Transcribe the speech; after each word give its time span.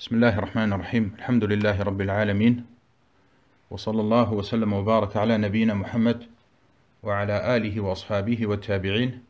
بسم 0.00 0.14
الله 0.14 0.38
الرحمن 0.38 0.72
الرحيم 0.72 1.12
الحمد 1.18 1.44
لله 1.44 1.82
رب 1.82 2.00
العالمين 2.00 2.64
وصلى 3.70 4.00
الله 4.00 4.32
وسلم 4.32 4.72
وبارك 4.72 5.16
على 5.16 5.36
نبينا 5.36 5.74
محمد 5.74 6.24
وعلى 7.02 7.56
آله 7.56 7.80
وأصحابه 7.80 8.46
والتابعين 8.46 9.22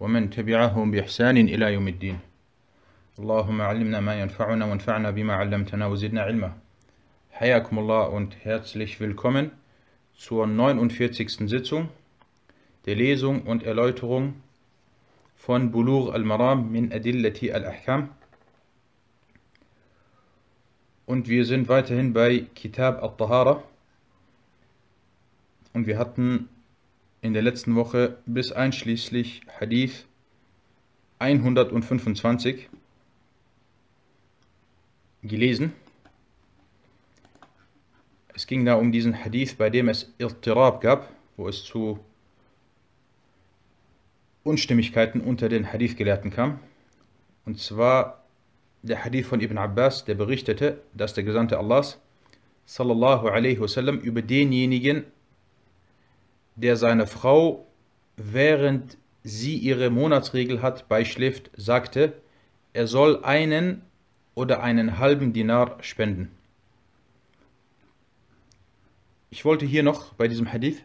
ومن 0.00 0.30
تبعهم 0.30 0.90
بإحسان 0.90 1.36
إلى 1.36 1.74
يوم 1.74 1.88
الدين 1.88 2.18
اللهم 3.18 3.62
علمنا 3.62 4.00
ما 4.00 4.20
ينفعنا 4.20 4.64
وانفعنا 4.64 5.10
بما 5.10 5.34
علمتنا 5.34 5.86
وزدنا 5.86 6.22
علما 6.22 6.52
حياكم 7.32 7.78
الله 7.78 8.06
und 8.10 8.34
herzlich 8.44 8.98
willkommen 8.98 9.52
zur 10.16 10.46
49. 10.48 11.48
Sitzung 11.48 11.88
der 12.86 12.96
Lesung 12.96 13.42
und 13.42 13.62
Erläuterung 13.62 14.34
von 15.36 15.70
Bulugh 15.70 16.12
al-Maram 16.12 16.72
min 16.72 16.92
Adillati 16.92 17.52
al-Ahkam. 17.52 18.08
Und 21.10 21.26
wir 21.26 21.44
sind 21.44 21.68
weiterhin 21.68 22.12
bei 22.12 22.46
Kitab 22.54 23.02
al-Tahara 23.02 23.64
und 25.72 25.88
wir 25.88 25.98
hatten 25.98 26.48
in 27.20 27.32
der 27.32 27.42
letzten 27.42 27.74
Woche 27.74 28.18
bis 28.26 28.52
einschließlich 28.52 29.42
Hadith 29.58 30.06
125 31.18 32.68
gelesen. 35.24 35.72
Es 38.32 38.46
ging 38.46 38.64
da 38.64 38.74
um 38.74 38.92
diesen 38.92 39.12
Hadith, 39.12 39.56
bei 39.56 39.68
dem 39.68 39.88
es 39.88 40.14
Irtirab 40.18 40.80
gab, 40.80 41.12
wo 41.36 41.48
es 41.48 41.64
zu 41.64 41.98
Unstimmigkeiten 44.44 45.20
unter 45.20 45.48
den 45.48 45.72
Hadith-Gelehrten 45.72 46.30
kam. 46.30 46.60
Und 47.44 47.58
zwar 47.58 48.19
der 48.82 49.04
Hadith 49.04 49.26
von 49.26 49.40
Ibn 49.40 49.58
Abbas, 49.58 50.04
der 50.04 50.14
berichtete, 50.14 50.80
dass 50.94 51.14
der 51.14 51.24
Gesandte 51.24 51.58
Allahs 51.58 51.98
sallallahu 52.66 53.28
alaihi 53.28 53.60
wasallam 53.60 53.98
über 53.98 54.22
denjenigen, 54.22 55.04
der 56.56 56.76
seine 56.76 57.06
Frau, 57.06 57.66
während 58.16 58.96
sie 59.22 59.56
ihre 59.56 59.90
Monatsregel 59.90 60.62
hat, 60.62 60.88
beischläft, 60.88 61.50
sagte, 61.56 62.14
er 62.72 62.86
soll 62.86 63.24
einen 63.24 63.82
oder 64.34 64.62
einen 64.62 64.98
halben 64.98 65.32
Dinar 65.32 65.82
spenden. 65.82 66.30
Ich 69.30 69.44
wollte 69.44 69.66
hier 69.66 69.82
noch 69.82 70.12
bei 70.14 70.28
diesem 70.28 70.52
Hadith 70.52 70.82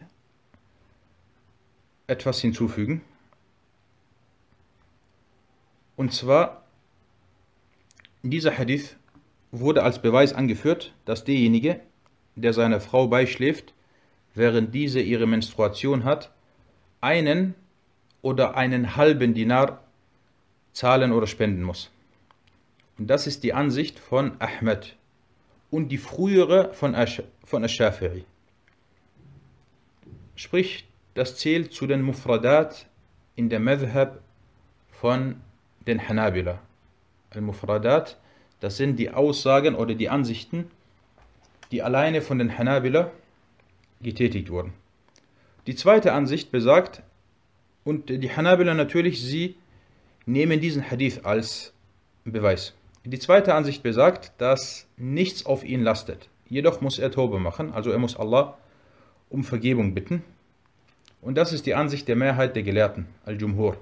etwas 2.06 2.40
hinzufügen. 2.40 3.02
Und 5.96 6.12
zwar, 6.12 6.65
dieser 8.30 8.56
Hadith 8.56 8.96
wurde 9.52 9.82
als 9.82 10.00
Beweis 10.00 10.32
angeführt, 10.32 10.94
dass 11.04 11.24
derjenige, 11.24 11.80
der 12.34 12.52
seiner 12.52 12.80
Frau 12.80 13.08
beischläft, 13.08 13.74
während 14.34 14.74
diese 14.74 15.00
ihre 15.00 15.26
Menstruation 15.26 16.04
hat, 16.04 16.30
einen 17.00 17.54
oder 18.22 18.56
einen 18.56 18.96
halben 18.96 19.34
Dinar 19.34 19.82
zahlen 20.72 21.12
oder 21.12 21.26
spenden 21.26 21.62
muss. 21.62 21.90
Und 22.98 23.08
das 23.08 23.26
ist 23.26 23.44
die 23.44 23.54
Ansicht 23.54 23.98
von 23.98 24.32
Ahmed 24.40 24.96
und 25.70 25.88
die 25.88 25.98
frühere 25.98 26.72
von 26.74 26.94
Ash-Shafi'i. 26.94 28.24
Sprich, 30.34 30.86
das 31.14 31.36
zählt 31.36 31.72
zu 31.72 31.86
den 31.86 32.02
Mufradat 32.02 32.86
in 33.36 33.48
der 33.48 33.60
Madhab 33.60 34.20
von 34.90 35.40
den 35.86 36.06
Hanabila. 36.06 36.60
Al-Mufradat, 37.30 38.18
das 38.60 38.76
sind 38.76 38.96
die 38.96 39.10
Aussagen 39.10 39.74
oder 39.74 39.94
die 39.94 40.08
Ansichten, 40.08 40.70
die 41.70 41.82
alleine 41.82 42.22
von 42.22 42.38
den 42.38 42.56
Hanabila 42.56 43.10
getätigt 44.00 44.50
wurden. 44.50 44.72
Die 45.66 45.74
zweite 45.74 46.12
Ansicht 46.12 46.52
besagt, 46.52 47.02
und 47.84 48.08
die 48.08 48.30
Hanabila 48.30 48.74
natürlich, 48.74 49.22
sie 49.22 49.56
nehmen 50.26 50.60
diesen 50.60 50.90
Hadith 50.90 51.24
als 51.24 51.72
Beweis. 52.24 52.74
Die 53.04 53.18
zweite 53.18 53.54
Ansicht 53.54 53.84
besagt, 53.84 54.32
dass 54.38 54.88
nichts 54.96 55.46
auf 55.46 55.64
ihn 55.64 55.82
lastet. 55.82 56.28
Jedoch 56.48 56.80
muss 56.80 56.98
er 56.98 57.12
Tobe 57.12 57.38
machen, 57.38 57.72
also 57.72 57.90
er 57.90 57.98
muss 57.98 58.16
Allah 58.16 58.58
um 59.30 59.44
Vergebung 59.44 59.94
bitten. 59.94 60.24
Und 61.20 61.36
das 61.36 61.52
ist 61.52 61.66
die 61.66 61.74
Ansicht 61.74 62.08
der 62.08 62.16
Mehrheit 62.16 62.56
der 62.56 62.62
Gelehrten, 62.62 63.06
Al-Jumhur. 63.24 63.76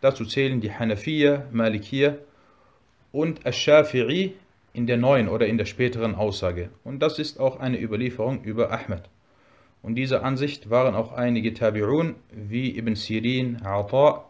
Dazu 0.00 0.24
zählen 0.24 0.60
die 0.60 0.72
Hanafiya, 0.72 1.46
Malikiya 1.52 2.16
und 3.12 3.44
Ash-Shafi'i 3.46 4.32
in 4.72 4.86
der 4.86 4.96
neuen 4.96 5.28
oder 5.28 5.46
in 5.46 5.58
der 5.58 5.66
späteren 5.66 6.14
Aussage. 6.14 6.70
Und 6.82 7.00
das 7.00 7.18
ist 7.18 7.38
auch 7.38 7.60
eine 7.60 7.80
Überlieferung 7.80 8.42
über 8.42 8.72
Ahmed. 8.72 9.02
Und 9.82 9.96
dieser 9.96 10.24
Ansicht 10.24 10.70
waren 10.70 10.94
auch 10.94 11.12
einige 11.12 11.50
Tabi'un 11.50 12.14
wie 12.32 12.76
Ibn 12.78 12.94
Sirin, 12.94 13.62
Ata 13.62 14.24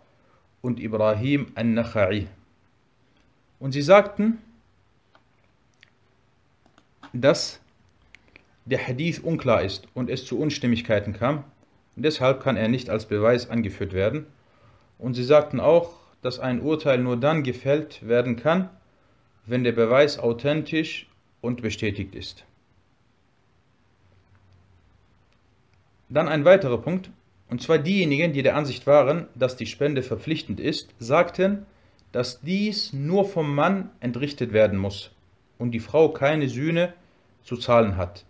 und 0.61 0.81
Ibrahim 0.81 1.47
al-Nakha'i. 1.55 2.27
Und 3.61 3.73
sie 3.73 3.83
sagten, 3.83 4.39
dass 7.13 7.61
der 8.65 8.87
Hadith 8.87 9.21
unklar 9.21 9.63
ist 9.63 9.87
und 9.95 10.09
es 10.09 10.25
zu 10.25 10.39
Unstimmigkeiten 10.39 11.13
kam. 11.13 11.45
Und 11.97 12.05
deshalb 12.05 12.43
kann 12.43 12.57
er 12.57 12.69
nicht 12.69 12.89
als 12.89 13.07
Beweis 13.07 13.51
angeführt 13.51 13.93
werden. 13.93 14.27
Und 14.99 15.15
sie 15.15 15.25
sagten 15.25 15.61
auch, 15.61 16.02
dass 16.23 16.39
ein 16.39 16.61
Urteil 16.61 16.99
nur 16.99 17.17
dann 17.17 17.43
gefällt 17.43 18.07
werden 18.07 18.37
kann, 18.37 18.71
wenn 19.45 19.65
der 19.65 19.73
Beweis 19.73 20.19
authentisch 20.19 21.07
und 21.41 21.63
bestätigt 21.63 22.15
ist. 22.15 22.45
Dann 26.09 26.29
ein 26.29 26.45
weiterer 26.45 26.79
Punkt, 26.79 27.11
und 27.49 27.61
zwar 27.61 27.79
diejenigen, 27.79 28.33
die 28.33 28.43
der 28.43 28.57
Ansicht 28.57 28.87
waren, 28.87 29.27
dass 29.35 29.57
die 29.57 29.67
Spende 29.67 30.03
verpflichtend 30.03 30.61
ist, 30.61 30.95
sagten, 30.99 31.67
dass 32.13 32.41
dies 32.41 32.93
nur 32.93 33.25
vom 33.25 33.55
Mann 33.55 33.91
entrichtet 34.01 34.53
werden 34.53 34.79
muss 34.79 35.11
und 35.59 35.73
die 35.73 35.81
Frau 35.81 36.11
keine 36.11 36.49
Sühne 36.49 36.93
zu 37.43 37.57
zahlen 37.57 37.97
hat. 37.97 38.25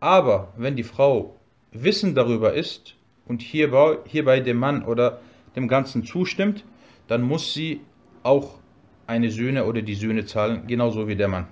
Aber 0.00 0.52
wenn 0.56 0.76
die 0.76 0.84
Frau 0.84 1.36
Wissen 1.72 2.14
darüber 2.14 2.54
ist 2.54 2.94
und 3.26 3.42
hierbei, 3.42 3.98
hierbei 4.06 4.40
dem 4.40 4.58
Mann 4.58 4.84
oder 4.84 5.20
dem 5.56 5.68
Ganzen 5.68 6.04
zustimmt, 6.04 6.64
dann 7.08 7.22
muss 7.22 7.54
sie 7.54 7.80
auch 8.22 8.58
eine 9.06 9.30
Sühne 9.30 9.64
oder 9.64 9.82
die 9.82 9.94
Sühne 9.94 10.24
zahlen, 10.24 10.66
genauso 10.66 11.06
wie 11.06 11.16
der 11.16 11.28
Mann. 11.28 11.46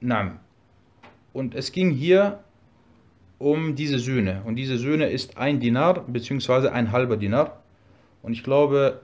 Nein. 0.00 0.38
Und 1.32 1.54
es 1.54 1.72
ging 1.72 1.90
hier 1.90 2.44
um 3.38 3.74
diese 3.74 3.98
Sühne. 3.98 4.42
Und 4.44 4.56
diese 4.56 4.76
Sühne 4.76 5.08
ist 5.08 5.38
ein 5.38 5.60
Dinar 5.60 6.06
bzw. 6.06 6.68
ein 6.68 6.92
halber 6.92 7.16
Dinar. 7.16 7.62
Und 8.22 8.32
ich 8.32 8.44
glaube, 8.44 9.00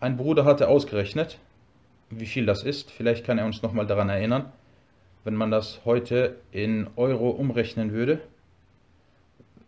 ein 0.00 0.16
Bruder 0.16 0.44
hatte 0.44 0.68
ausgerechnet, 0.68 1.38
wie 2.10 2.26
viel 2.26 2.46
das 2.46 2.62
ist. 2.62 2.90
Vielleicht 2.90 3.24
kann 3.24 3.38
er 3.38 3.46
uns 3.46 3.62
nochmal 3.62 3.86
daran 3.86 4.08
erinnern, 4.08 4.52
wenn 5.24 5.34
man 5.34 5.50
das 5.50 5.80
heute 5.84 6.36
in 6.52 6.86
Euro 6.96 7.30
umrechnen 7.30 7.92
würde, 7.92 8.20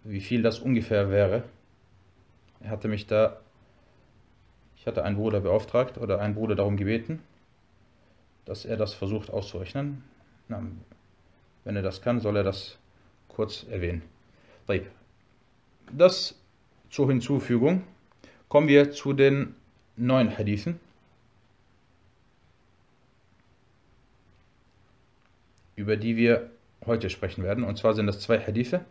wie 0.05 0.21
viel 0.21 0.43
das 0.43 0.61
ungefähr 0.61 1.11
wäre. 1.11 1.43
Er 2.61 2.71
hatte 2.71 2.89
mich 2.89 3.07
da, 3.07 3.41
ich 4.77 4.87
hatte 4.87 5.05
einen 5.05 5.17
Bruder 5.17 5.41
beauftragt 5.41 5.99
oder 5.99 6.21
einen 6.21 6.35
Bruder 6.35 6.55
darum 6.55 6.77
gebeten, 6.77 7.23
dass 8.45 8.65
er 8.65 8.77
das 8.77 8.95
versucht 8.95 9.31
auszurechnen. 9.31 10.05
Na, 10.49 10.63
wenn 11.65 11.77
er 11.77 11.83
das 11.83 12.03
kann, 12.03 12.21
soll 12.21 12.37
er 12.37 12.45
das 12.45 12.79
kurz 13.29 13.65
erwähnen. 13.69 14.03
Das 15.93 16.39
zur 16.91 17.09
Hinzufügung. 17.09 17.83
Kommen 18.49 18.69
wir 18.69 18.93
zu 18.93 19.13
den 19.13 19.55
neuen 19.97 20.37
Hadithen. 20.37 20.79
über 25.81 25.97
die 25.97 26.17
wir 26.17 26.51
heute 26.85 27.09
sprechen 27.09 27.43
werden. 27.43 27.65
Und 27.65 27.79
zwar 27.79 27.95
sind 27.95 28.07
das 28.07 28.21
zwei 28.21 28.39
Hadithe. 28.39 28.85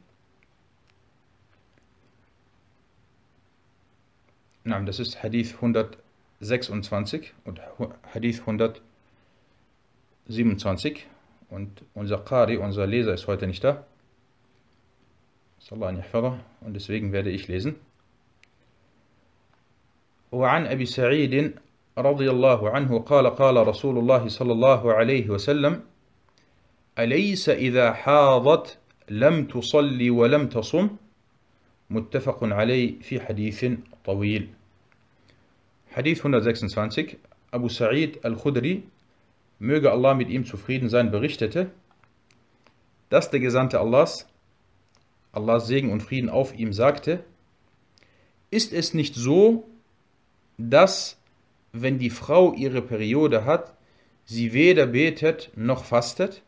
Nein, 4.69 4.85
das 4.85 4.99
ist 4.99 5.23
Hadith 5.23 5.55
126 5.55 7.33
und 7.43 7.59
Hadith 8.13 8.41
127. 8.41 11.07
Und 11.49 11.83
unser 11.95 12.19
Qari, 12.19 12.57
unser 12.57 12.85
Leser 12.85 13.15
ist 13.15 13.25
heute 13.25 13.47
nicht 13.47 13.63
da. 13.63 13.87
Und 15.71 16.75
deswegen 16.75 17.11
werde 17.11 17.31
ich 17.31 17.47
lesen. 17.47 17.77
وعن 20.31 20.67
أبي 20.67 20.85
سعيد 20.85 21.55
رضي 21.97 22.29
الله 22.29 22.69
عنه 22.69 22.99
قال 22.99 23.27
قال 23.27 23.67
رسول 23.67 23.97
الله 23.97 24.27
صلى 24.27 24.51
الله 24.51 24.93
عليه 24.93 25.29
وسلم 25.29 25.81
أليس 26.99 27.49
إذا 27.49 27.93
حاضت 27.93 28.77
لم 29.09 29.45
تصلي 29.45 30.09
ولم 30.09 30.49
تصم 30.49 30.89
متفق 31.89 32.43
عليه 32.43 32.99
في 32.99 33.19
حديث 33.19 33.65
طويل 34.05 34.49
Hadith 35.99 36.19
126 36.19 37.17
Abu 37.51 37.67
Sa'id 37.67 38.23
al-Khudri, 38.23 38.83
möge 39.59 39.91
Allah 39.91 40.13
mit 40.13 40.29
ihm 40.29 40.45
zufrieden 40.45 40.87
sein, 40.87 41.11
berichtete, 41.11 41.71
dass 43.09 43.31
der 43.31 43.41
Gesandte 43.41 43.81
Allahs, 43.81 44.25
Allahs 45.33 45.67
Segen 45.67 45.91
und 45.91 46.01
Frieden 46.01 46.29
auf 46.29 46.57
ihm 46.57 46.71
sagte, 46.71 47.25
ist 48.49 48.71
es 48.71 48.93
nicht 48.93 49.13
so, 49.13 49.67
dass, 50.57 51.17
wenn 51.73 51.99
die 51.99 52.11
Frau 52.11 52.53
ihre 52.53 52.81
Periode 52.81 53.43
hat, 53.43 53.73
sie 54.23 54.53
weder 54.53 54.87
betet 54.87 55.51
noch 55.57 55.83
fastet? 55.83 56.41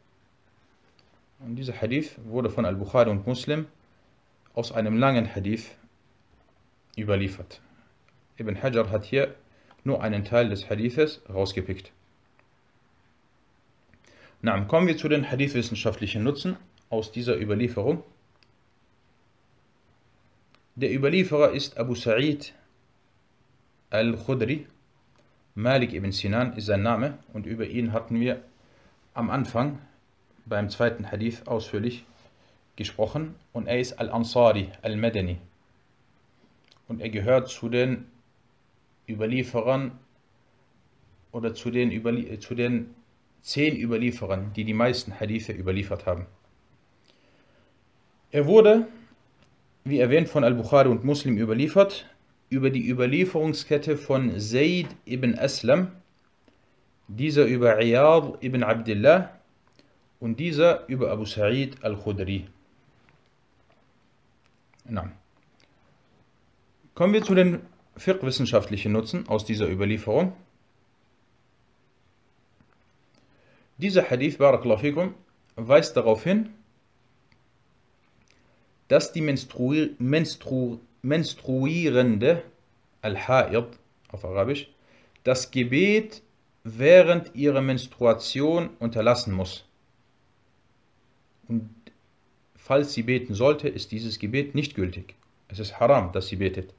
Und 1.39 1.57
dieser 1.57 1.73
Hadith 1.73 2.15
wurde 2.23 2.49
von 2.49 2.63
Al-Bukhari 2.63 3.09
und 3.09 3.27
Muslim 3.27 3.65
aus 4.53 4.71
einem 4.71 4.95
langen 4.97 5.35
Hadith 5.35 5.71
überliefert. 6.97 7.59
Ibn 8.37 8.61
Hajar 8.61 8.89
hat 8.89 9.05
hier 9.05 9.35
nur 9.83 10.01
einen 10.01 10.23
Teil 10.23 10.49
des 10.49 10.69
Hadithes 10.69 11.21
rausgepickt. 11.29 11.91
Na, 14.41 14.59
kommen 14.65 14.87
wir 14.87 14.97
zu 14.97 15.07
den 15.07 15.29
Hadith-wissenschaftlichen 15.29 16.23
Nutzen 16.23 16.57
aus 16.89 17.11
dieser 17.11 17.39
Überlieferung. 17.39 18.03
Der 20.75 20.93
Überlieferer 20.93 21.51
ist 21.51 21.77
Abu 21.77 21.93
Sa'id 21.95 22.53
al-Khudri. 23.91 24.65
Malik 25.53 25.93
ibn 25.93 26.11
Sinan 26.11 26.53
ist 26.53 26.67
sein 26.67 26.81
Name 26.81 27.17
und 27.33 27.45
über 27.45 27.67
ihn 27.67 27.91
hatten 27.91 28.19
wir 28.19 28.41
am 29.13 29.29
Anfang 29.29 29.79
beim 30.45 30.69
zweiten 30.69 31.11
Hadith 31.11 31.45
ausführlich 31.45 32.05
gesprochen 32.77 33.35
und 33.53 33.67
er 33.67 33.79
ist 33.79 33.99
Al-Ansari, 33.99 34.69
Al-Madani. 34.81 35.37
Und 36.87 37.01
er 37.01 37.09
gehört 37.09 37.49
zu 37.49 37.69
den 37.69 38.07
Überlieferern 39.11 39.91
oder 41.31 41.53
zu 41.53 41.71
den, 41.71 41.91
Überlie 41.91 42.39
zu 42.39 42.55
den 42.55 42.93
zehn 43.41 43.75
Überlieferern, 43.75 44.51
die 44.55 44.63
die 44.63 44.73
meisten 44.73 45.19
Hadithe 45.19 45.51
überliefert 45.53 46.05
haben. 46.05 46.25
Er 48.31 48.45
wurde, 48.45 48.87
wie 49.83 49.99
erwähnt, 49.99 50.29
von 50.29 50.43
Al-Bukhari 50.43 50.89
und 50.89 51.03
Muslim 51.03 51.37
überliefert, 51.37 52.07
über 52.49 52.69
die 52.69 52.89
Überlieferungskette 52.89 53.97
von 53.97 54.39
Zayd 54.39 54.87
ibn 55.05 55.37
Aslam, 55.37 55.91
dieser 57.07 57.45
über 57.45 57.81
Iyad 57.81 58.43
ibn 58.43 58.63
Abdullah 58.63 59.31
und 60.19 60.39
dieser 60.39 60.87
über 60.87 61.11
Abu 61.11 61.25
Sa'id 61.25 61.83
al-Khudri. 61.83 62.47
Kommen 66.93 67.13
wir 67.13 67.23
zu 67.23 67.35
den 67.35 67.59
fiqh-wissenschaftlichen 67.97 68.91
Nutzen 68.91 69.27
aus 69.27 69.45
dieser 69.45 69.69
Überlieferung. 69.69 70.33
Dieser 73.77 74.09
Hadith, 74.09 74.37
Barakallahu 74.37 75.13
weist 75.55 75.97
darauf 75.97 76.23
hin, 76.23 76.49
dass 78.87 79.11
die 79.13 79.21
Menstru 79.21 79.87
Menstru 79.97 80.79
menstruierende 81.01 82.43
Al-Ha'id 83.01 83.65
auf 84.09 84.25
Arabisch 84.25 84.69
das 85.23 85.51
Gebet 85.51 86.21
während 86.63 87.33
ihrer 87.35 87.61
Menstruation 87.61 88.69
unterlassen 88.79 89.33
muss. 89.33 89.65
Und 91.47 91.69
falls 92.55 92.93
sie 92.93 93.03
beten 93.03 93.33
sollte, 93.33 93.67
ist 93.67 93.91
dieses 93.91 94.19
Gebet 94.19 94.55
nicht 94.55 94.75
gültig. 94.75 95.15
Es 95.47 95.59
ist 95.59 95.79
haram, 95.79 96.11
dass 96.11 96.27
sie 96.27 96.37
betet. 96.37 96.73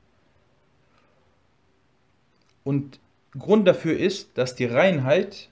Und 2.65 3.01
Grund 3.39 3.67
dafür 3.67 3.99
ist, 3.99 4.37
dass 4.37 4.55
die 4.55 4.67
Reinheit 4.67 5.49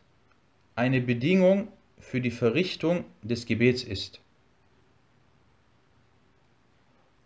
eine 0.77 1.01
Bedingung 1.01 1.69
für 1.99 2.21
die 2.21 2.31
Verrichtung 2.31 3.05
des 3.23 3.47
Gebets 3.47 3.83
ist. 3.83 4.21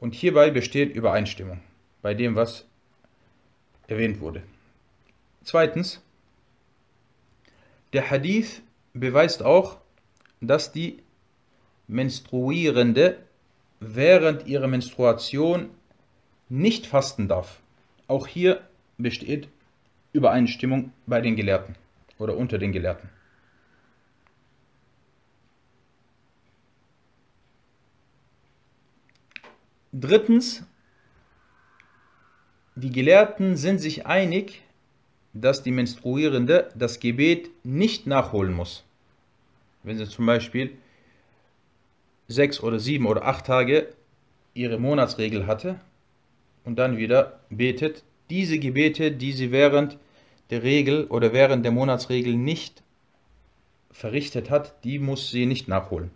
Und 0.01 0.15
hierbei 0.15 0.51
besteht 0.51 0.95
Übereinstimmung 0.95 1.61
bei 2.03 2.15
dem, 2.15 2.37
was 2.37 2.67
erwähnt 3.87 4.21
wurde. 4.21 4.43
Zweitens, 5.43 6.03
der 7.93 8.11
Hadith 8.11 8.63
beweist 8.93 9.43
auch, 9.43 9.79
dass 10.41 10.73
die 10.73 11.03
Menstruierende 11.87 13.19
während 13.81 14.47
ihrer 14.47 14.67
Menstruation 14.67 15.71
nicht 16.49 16.87
fasten 16.87 17.29
darf. 17.29 17.61
Auch 18.09 18.27
hier 18.27 18.67
besteht 18.99 19.49
Übereinstimmung 20.15 20.93
bei 21.07 21.21
den 21.21 21.35
Gelehrten 21.37 21.75
oder 22.19 22.37
unter 22.37 22.57
den 22.57 22.73
Gelehrten. 22.73 23.11
Drittens, 29.93 30.65
die 32.77 32.91
Gelehrten 32.91 33.57
sind 33.57 33.79
sich 33.79 34.07
einig, 34.07 34.63
dass 35.33 35.65
die 35.65 35.73
Menstruierende 35.73 36.71
das 36.77 37.01
Gebet 37.01 37.51
nicht 37.65 38.07
nachholen 38.07 38.55
muss. 38.55 38.85
Wenn 39.83 39.99
sie 39.99 40.09
zum 40.09 40.27
Beispiel 40.27 40.79
sechs 42.29 42.61
oder 42.61 42.79
sieben 42.79 43.07
oder 43.07 43.25
acht 43.25 43.47
Tage 43.47 43.93
ihre 44.55 44.79
Monatsregel 44.79 45.47
hatte 45.47 45.81
und 46.65 46.77
dann 46.77 46.97
wieder 46.97 47.41
betet, 47.51 48.05
diese 48.31 48.59
Gebete, 48.59 49.13
die 49.13 49.33
sie 49.33 49.51
während 49.53 49.99
der 50.51 50.63
Regel 50.63 51.07
oder 51.07 51.33
während 51.33 51.65
der 51.65 51.73
Monatsregel 51.73 52.37
nicht 52.37 52.83
verrichtet 53.91 54.51
hat, 54.51 54.85
die 54.85 54.99
muss 54.99 55.31
sie 55.31 55.47
nicht 55.47 55.69
nachholen. 55.69 56.11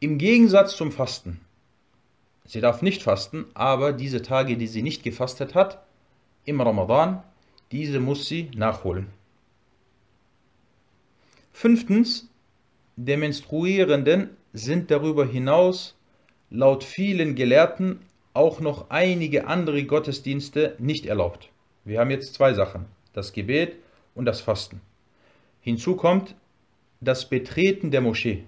Im 0.00 0.18
Gegensatz 0.18 0.76
zum 0.76 0.92
Fasten. 0.92 1.40
Sie 2.44 2.60
darf 2.60 2.82
nicht 2.82 3.02
fasten, 3.02 3.46
aber 3.54 3.92
diese 3.92 4.20
Tage, 4.20 4.56
die 4.56 4.66
sie 4.66 4.82
nicht 4.82 5.02
gefastet 5.02 5.54
hat, 5.54 5.82
im 6.44 6.60
Ramadan, 6.60 7.22
diese 7.72 8.00
muss 8.00 8.26
sie 8.26 8.50
nachholen. 8.54 9.06
Fünftens, 11.52 12.28
der 12.96 13.16
Menstruierenden 13.16 14.36
sind 14.52 14.90
darüber 14.90 15.26
hinaus 15.26 15.96
laut 16.50 16.84
vielen 16.84 17.34
Gelehrten 17.34 18.00
auch 18.34 18.60
noch 18.60 18.90
einige 18.90 19.46
andere 19.46 19.84
Gottesdienste 19.84 20.76
nicht 20.78 21.06
erlaubt. 21.06 21.48
Wir 21.84 22.00
haben 22.00 22.10
jetzt 22.10 22.34
zwei 22.34 22.52
Sachen, 22.52 22.86
das 23.12 23.32
Gebet 23.32 23.76
und 24.14 24.26
das 24.26 24.40
Fasten. 24.40 24.80
Hinzu 25.60 25.96
kommt 25.96 26.34
das 27.00 27.28
Betreten 27.28 27.90
der 27.90 28.00
Moschee 28.00 28.44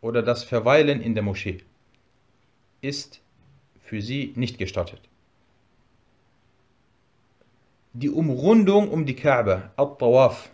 oder 0.00 0.22
das 0.22 0.44
Verweilen 0.44 1.00
in 1.00 1.14
der 1.14 1.22
Moschee 1.22 1.58
ist 2.80 3.20
für 3.82 4.00
sie 4.00 4.32
nicht 4.36 4.58
gestattet. 4.58 5.00
Die 7.92 8.08
Umrundung 8.08 8.88
um 8.88 9.04
die 9.04 9.16
Kaaba, 9.16 9.70
At-Tawaf, 9.76 10.50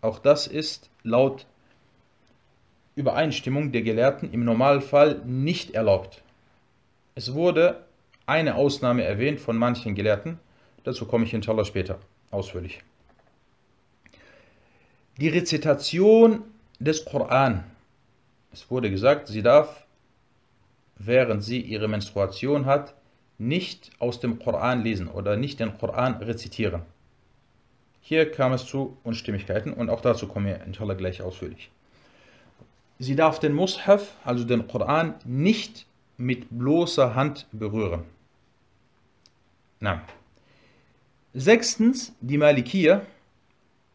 auch 0.00 0.18
das 0.18 0.46
ist 0.46 0.90
laut 1.02 1.46
Übereinstimmung 2.96 3.72
der 3.72 3.82
Gelehrten 3.82 4.32
im 4.32 4.44
Normalfall 4.44 5.22
nicht 5.24 5.70
erlaubt. 5.70 6.22
Es 7.14 7.34
wurde 7.34 7.84
eine 8.26 8.54
Ausnahme 8.54 9.04
erwähnt 9.04 9.40
von 9.40 9.56
manchen 9.56 9.94
Gelehrten, 9.94 10.38
dazu 10.84 11.06
komme 11.06 11.24
ich 11.24 11.34
inshallah 11.34 11.64
später 11.64 11.98
ausführlich. 12.30 12.80
Die 15.18 15.28
Rezitation 15.28 16.44
des 16.78 17.04
Koran. 17.04 17.64
Es 18.52 18.70
wurde 18.70 18.90
gesagt, 18.90 19.28
sie 19.28 19.42
darf, 19.42 19.84
während 20.96 21.42
sie 21.42 21.60
ihre 21.60 21.88
Menstruation 21.88 22.66
hat, 22.66 22.94
nicht 23.38 23.90
aus 23.98 24.20
dem 24.20 24.38
Koran 24.38 24.82
lesen 24.82 25.08
oder 25.08 25.36
nicht 25.36 25.60
den 25.60 25.76
Koran 25.76 26.14
rezitieren. 26.14 26.82
Hier 28.00 28.30
kam 28.30 28.52
es 28.52 28.66
zu 28.66 28.98
Unstimmigkeiten 29.02 29.72
und 29.72 29.90
auch 29.90 30.00
dazu 30.00 30.26
kommen 30.26 30.46
wir 30.46 30.62
inshallah 30.62 30.94
gleich 30.94 31.22
ausführlich. 31.22 31.70
Sie 32.98 33.16
darf 33.16 33.38
den 33.38 33.54
Mushaf, 33.54 34.12
also 34.24 34.44
den 34.44 34.68
Koran, 34.68 35.14
nicht 35.24 35.86
mit 36.20 36.46
bloßer 36.50 37.14
Hand 37.14 37.46
berühren. 37.50 38.04
Na. 39.80 40.02
Sechstens, 41.32 42.12
die 42.20 42.36
Malikier 42.36 43.06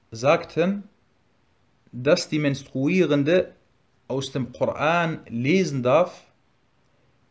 sagten, 0.09 0.83
dass 1.91 2.27
die 2.27 2.39
Menstruierende 2.39 3.53
aus 4.07 4.31
dem 4.31 4.51
Koran 4.53 5.19
lesen 5.29 5.83
darf, 5.83 6.25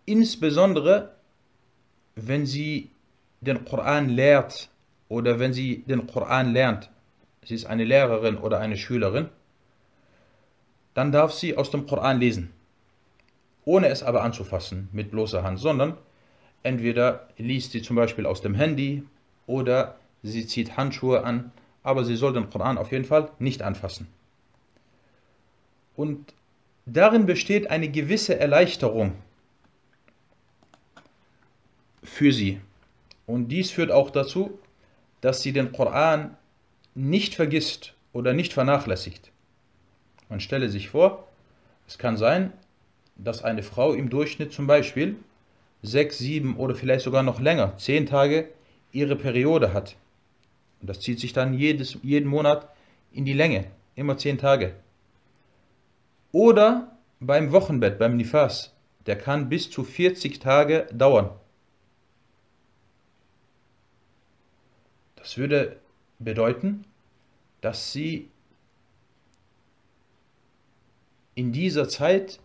insbesondere 0.06 1.16
wenn 2.14 2.46
sie 2.46 2.90
den 3.40 3.64
Koran 3.64 4.08
lehrt 4.08 4.70
oder 5.08 5.40
wenn 5.40 5.52
sie 5.52 5.82
den 5.88 6.06
Koran 6.06 6.52
lernt. 6.52 6.88
Sie 7.44 7.56
ist 7.56 7.66
eine 7.66 7.84
Lehrerin 7.84 8.36
oder 8.38 8.60
eine 8.60 8.76
Schülerin, 8.76 9.28
dann 10.94 11.10
darf 11.10 11.32
sie 11.32 11.56
aus 11.56 11.72
dem 11.72 11.86
Koran 11.88 12.20
lesen 12.20 12.53
ohne 13.64 13.88
es 13.88 14.02
aber 14.02 14.22
anzufassen 14.22 14.88
mit 14.92 15.10
bloßer 15.10 15.42
Hand, 15.42 15.58
sondern 15.58 15.96
entweder 16.62 17.28
liest 17.36 17.72
sie 17.72 17.82
zum 17.82 17.96
Beispiel 17.96 18.26
aus 18.26 18.40
dem 18.40 18.54
Handy 18.54 19.04
oder 19.46 19.96
sie 20.22 20.46
zieht 20.46 20.76
Handschuhe 20.76 21.24
an 21.24 21.52
aber 21.84 22.04
sie 22.04 22.16
soll 22.16 22.32
den 22.32 22.50
Koran 22.50 22.78
auf 22.78 22.90
jeden 22.90 23.04
Fall 23.04 23.30
nicht 23.38 23.62
anfassen. 23.62 24.08
Und 25.94 26.34
darin 26.86 27.26
besteht 27.26 27.70
eine 27.70 27.88
gewisse 27.88 28.36
Erleichterung 28.40 29.12
für 32.02 32.32
sie. 32.32 32.60
Und 33.26 33.48
dies 33.48 33.70
führt 33.70 33.92
auch 33.92 34.10
dazu, 34.10 34.58
dass 35.20 35.42
sie 35.42 35.52
den 35.52 35.72
Koran 35.72 36.36
nicht 36.94 37.34
vergisst 37.34 37.94
oder 38.12 38.32
nicht 38.32 38.52
vernachlässigt. 38.52 39.30
Man 40.28 40.40
stelle 40.40 40.68
sich 40.70 40.88
vor, 40.88 41.28
es 41.86 41.98
kann 41.98 42.16
sein, 42.16 42.52
dass 43.16 43.42
eine 43.42 43.62
Frau 43.62 43.92
im 43.92 44.10
Durchschnitt 44.10 44.52
zum 44.52 44.66
Beispiel 44.66 45.16
sechs, 45.82 46.18
sieben 46.18 46.56
oder 46.56 46.74
vielleicht 46.74 47.04
sogar 47.04 47.22
noch 47.22 47.40
länger, 47.40 47.76
zehn 47.76 48.06
Tage 48.06 48.48
ihre 48.92 49.16
Periode 49.16 49.72
hat. 49.72 49.96
Und 50.80 50.88
das 50.90 51.00
zieht 51.00 51.20
sich 51.20 51.32
dann 51.32 51.54
jedes, 51.54 51.98
jeden 52.02 52.28
Monat 52.28 52.68
in 53.12 53.24
die 53.24 53.32
Länge, 53.32 53.66
immer 53.94 54.18
zehn 54.18 54.38
Tage. 54.38 54.74
Oder 56.32 56.96
beim 57.20 57.52
Wochenbett, 57.52 57.98
beim 57.98 58.16
Nifas, 58.16 58.74
der 59.06 59.16
kann 59.16 59.48
bis 59.48 59.70
zu 59.70 59.84
40 59.84 60.40
Tage 60.40 60.86
dauern. 60.92 61.30
Das 65.16 65.38
würde 65.38 65.76
bedeuten, 66.18 66.84
dass 67.60 67.92
sie 67.92 68.28
in 71.34 71.52
dieser 71.52 71.88
Zeit 71.88 72.40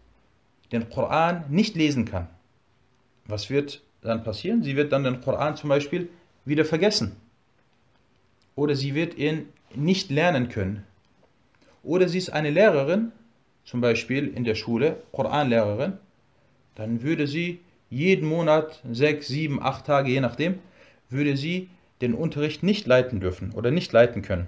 den 0.71 0.89
Koran 0.89 1.45
nicht 1.49 1.75
lesen 1.75 2.05
kann. 2.05 2.27
Was 3.25 3.49
wird 3.49 3.81
dann 4.01 4.23
passieren? 4.23 4.63
Sie 4.63 4.75
wird 4.75 4.91
dann 4.91 5.03
den 5.03 5.21
Koran 5.21 5.55
zum 5.55 5.69
Beispiel 5.69 6.09
wieder 6.45 6.65
vergessen. 6.65 7.15
Oder 8.55 8.75
sie 8.75 8.95
wird 8.95 9.17
ihn 9.17 9.47
nicht 9.75 10.09
lernen 10.09 10.49
können. 10.49 10.83
Oder 11.83 12.09
sie 12.09 12.17
ist 12.17 12.31
eine 12.31 12.49
Lehrerin, 12.49 13.11
zum 13.63 13.81
Beispiel 13.81 14.27
in 14.27 14.43
der 14.43 14.55
Schule, 14.55 15.01
Koranlehrerin, 15.11 15.93
dann 16.75 17.03
würde 17.03 17.27
sie 17.27 17.59
jeden 17.89 18.27
Monat, 18.27 18.81
sechs, 18.91 19.27
sieben, 19.27 19.61
acht 19.61 19.85
Tage, 19.85 20.11
je 20.11 20.21
nachdem, 20.21 20.59
würde 21.09 21.37
sie 21.37 21.69
den 22.01 22.13
Unterricht 22.13 22.63
nicht 22.63 22.87
leiten 22.87 23.19
dürfen 23.19 23.51
oder 23.51 23.71
nicht 23.71 23.91
leiten 23.91 24.21
können. 24.21 24.47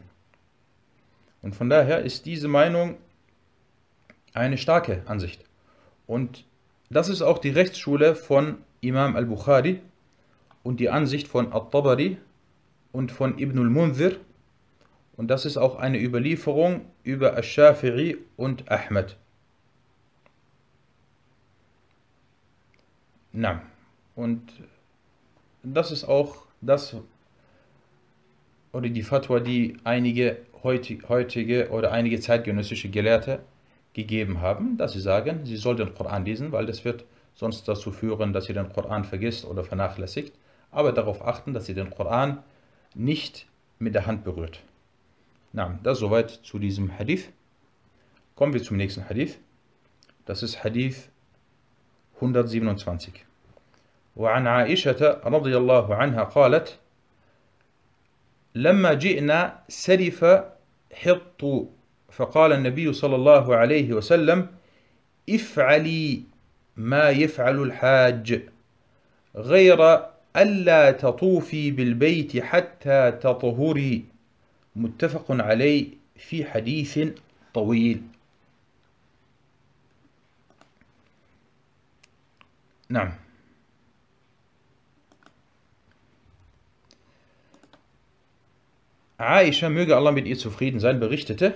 Und 1.41 1.55
von 1.55 1.69
daher 1.69 1.99
ist 1.99 2.25
diese 2.25 2.47
Meinung 2.47 2.97
eine 4.33 4.57
starke 4.57 5.03
Ansicht. 5.05 5.43
Und 6.11 6.43
das 6.89 7.07
ist 7.07 7.21
auch 7.21 7.37
die 7.37 7.51
Rechtsschule 7.51 8.15
von 8.15 8.57
Imam 8.81 9.15
al-Bukhari 9.15 9.79
und 10.61 10.81
die 10.81 10.89
Ansicht 10.89 11.25
von 11.25 11.53
At-Tabari 11.53 12.17
und 12.91 13.13
von 13.13 13.39
Ibn 13.39 13.57
al-Munzir. 13.59 14.17
Und 15.15 15.29
das 15.29 15.45
ist 15.45 15.55
auch 15.55 15.77
eine 15.77 16.01
Überlieferung 16.01 16.81
über 17.03 17.37
Ash-Shafiri 17.37 18.17
und 18.35 18.69
Ahmed. 18.69 19.15
Na, 23.31 23.61
und 24.13 24.41
das 25.63 25.91
ist 25.91 26.03
auch 26.03 26.45
das, 26.59 26.97
oder 28.73 28.89
die 28.89 29.03
Fatwa, 29.03 29.39
die 29.39 29.77
einige 29.85 30.39
heutige 30.61 31.69
oder 31.69 31.93
einige 31.93 32.19
zeitgenössische 32.19 32.89
Gelehrte 32.89 33.39
gegeben 33.92 34.40
haben, 34.40 34.76
dass 34.76 34.92
sie 34.92 35.00
sagen, 35.00 35.44
sie 35.44 35.56
soll 35.56 35.76
den 35.76 35.94
Koran 35.94 36.24
lesen, 36.24 36.52
weil 36.52 36.66
das 36.66 36.84
wird 36.84 37.04
sonst 37.34 37.66
dazu 37.66 37.92
führen, 37.92 38.32
dass 38.32 38.46
sie 38.46 38.52
den 38.52 38.72
Koran 38.72 39.04
vergisst 39.04 39.44
oder 39.44 39.64
vernachlässigt, 39.64 40.34
aber 40.70 40.92
darauf 40.92 41.26
achten, 41.26 41.54
dass 41.54 41.66
sie 41.66 41.74
den 41.74 41.90
Koran 41.90 42.42
nicht 42.94 43.46
mit 43.78 43.94
der 43.94 44.06
Hand 44.06 44.24
berührt. 44.24 44.60
Na, 45.52 45.78
das 45.82 45.98
soweit 45.98 46.30
zu 46.30 46.58
diesem 46.58 46.98
Hadith. 46.98 47.30
Kommen 48.34 48.52
wir 48.52 48.62
zum 48.62 48.76
nächsten 48.76 49.08
Hadith. 49.08 49.38
Das 50.26 50.42
ist 50.42 50.62
Hadith 50.62 51.08
127. 52.16 53.24
وعن 54.16 54.46
عائشة 54.46 55.20
رضي 55.24 55.56
الله 55.56 55.94
عنها 55.94 56.22
قالت 56.24 56.78
لما 58.54 58.94
جئنا 58.94 59.60
سرف 59.68 60.24
حط 60.92 61.42
فقال 62.11 62.53
النبي 62.53 62.93
صلى 62.93 63.15
الله 63.15 63.55
عليه 63.55 63.93
وسلم 63.93 64.47
افعلي 65.29 66.21
ما 66.77 67.09
يفعل 67.09 67.63
الحاج 67.63 68.41
غير 69.35 70.05
ألا 70.35 70.91
تطوفي 70.91 71.71
بالبيت 71.71 72.43
حتى 72.43 73.11
تطهري. 73.11 74.05
متفق 74.75 75.25
عليه 75.29 75.87
في 76.15 76.45
حديث 76.45 76.99
طويل. 77.53 78.01
نعم. 82.89 83.11
Aisha, 89.17 89.69
möge 89.69 89.95
Allah 89.95 90.11
mit 90.11 90.25
ihr 90.25 90.37
zufrieden 90.37 90.79
sein, 90.79 90.99
berichtete, 90.99 91.53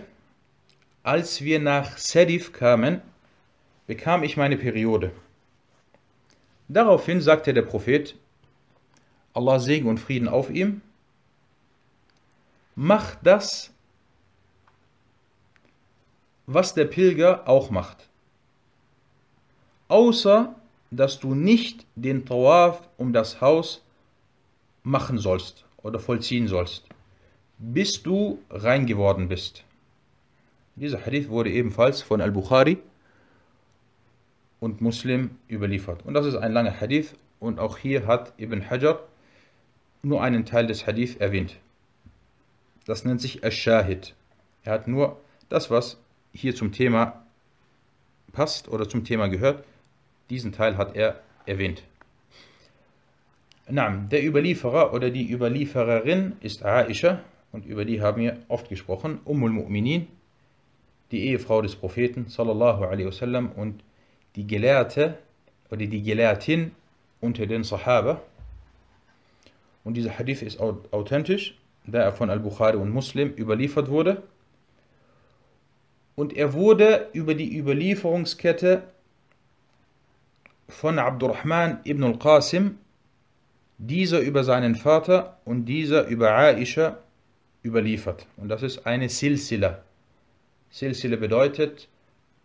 als 1.05 1.43
wir 1.43 1.59
nach 1.59 1.99
Sedif 1.99 2.51
kamen, 2.51 2.99
bekam 3.85 4.23
ich 4.23 4.37
meine 4.37 4.57
Periode. 4.57 5.11
Daraufhin 6.67 7.21
sagte 7.21 7.53
der 7.53 7.61
Prophet, 7.61 8.15
Allah 9.35 9.59
Segen 9.59 9.87
und 9.87 9.99
Frieden 9.99 10.27
auf 10.27 10.49
ihm, 10.49 10.81
mach 12.73 13.13
das, 13.21 13.71
was 16.47 16.73
der 16.73 16.85
Pilger 16.85 17.47
auch 17.47 17.69
macht, 17.69 18.09
außer 19.89 20.55
dass 20.89 21.19
du 21.19 21.35
nicht 21.35 21.85
den 21.93 22.25
Tawaf 22.25 22.89
um 22.97 23.13
das 23.13 23.41
Haus 23.41 23.83
machen 24.81 25.19
sollst 25.19 25.65
oder 25.83 25.99
vollziehen 25.99 26.47
sollst, 26.47 26.87
bis 27.59 28.01
du 28.01 28.39
rein 28.49 28.87
geworden 28.87 29.27
bist. 29.27 29.64
Dieser 30.75 31.05
Hadith 31.05 31.29
wurde 31.29 31.49
ebenfalls 31.49 32.01
von 32.01 32.19
Al-Bukhari 32.19 32.77
und 34.59 34.81
Muslim 34.81 35.31
überliefert. 35.49 36.05
Und 36.05 36.13
das 36.13 36.25
ist 36.25 36.35
ein 36.35 36.51
langer 36.51 36.81
Hadith 36.81 37.15
und 37.39 37.59
auch 37.59 37.77
hier 37.77 38.07
hat 38.07 38.33
Ibn 38.37 38.69
Hajar 38.69 38.99
nur 40.03 40.21
einen 40.21 40.45
Teil 40.45 40.67
des 40.67 40.85
Hadith 40.85 41.15
erwähnt. 41.17 41.55
Das 42.85 43.05
nennt 43.05 43.21
sich 43.21 43.43
Ash-Shahid. 43.43 44.15
Er 44.63 44.73
hat 44.73 44.87
nur 44.87 45.19
das, 45.47 45.71
was 45.71 45.97
hier 46.33 46.55
zum 46.55 46.73
Thema 46.73 47.25
passt 48.33 48.67
oder 48.67 48.89
zum 48.89 49.05
Thema 49.05 49.27
gehört, 49.27 49.63
diesen 50.29 50.51
Teil 50.51 50.77
hat 50.77 50.95
er 50.95 51.21
erwähnt. 51.45 51.83
der 53.67 54.25
Überlieferer 54.25 54.93
oder 54.93 55.09
die 55.09 55.31
Überliefererin 55.31 56.33
ist 56.41 56.65
Aisha 56.65 57.21
und 57.53 57.65
über 57.65 57.85
die 57.85 58.01
haben 58.01 58.21
wir 58.21 58.39
oft 58.49 58.67
gesprochen, 58.67 59.19
Ummul 59.23 59.51
Mu'minin 59.51 60.07
die 61.11 61.27
Ehefrau 61.27 61.61
des 61.61 61.75
Propheten 61.75 62.27
sallallahu 62.27 62.83
alaihi 62.83 63.07
wasallam 63.07 63.51
und 63.51 63.83
die 64.35 64.47
Gelehrte 64.47 65.17
oder 65.69 65.85
die 65.85 66.01
Gelehrtin 66.01 66.71
unter 67.21 67.45
den 67.45 67.63
Sahaba. 67.63 68.21
Und 69.83 69.95
dieser 69.95 70.17
Hadith 70.17 70.41
ist 70.41 70.59
authentisch, 70.59 71.57
da 71.85 71.99
er 71.99 72.13
von 72.13 72.29
Al-Bukhari 72.29 72.77
und 72.77 72.89
Muslim 72.89 73.33
überliefert 73.37 73.89
wurde. 73.89 74.23
Und 76.15 76.33
er 76.35 76.53
wurde 76.53 77.09
über 77.13 77.35
die 77.35 77.57
Überlieferungskette 77.57 78.83
von 80.67 80.97
Abdurrahman 80.97 81.79
ibn 81.85 82.03
al-Qasim, 82.03 82.77
dieser 83.77 84.19
über 84.21 84.43
seinen 84.43 84.75
Vater 84.75 85.37
und 85.45 85.65
dieser 85.65 86.07
über 86.07 86.35
Aisha 86.35 86.97
überliefert. 87.63 88.25
Und 88.37 88.49
das 88.49 88.63
ist 88.63 88.87
eine 88.87 89.09
Silsila. 89.09 89.84
Silsile 90.75 91.15
bedeutet 91.15 91.87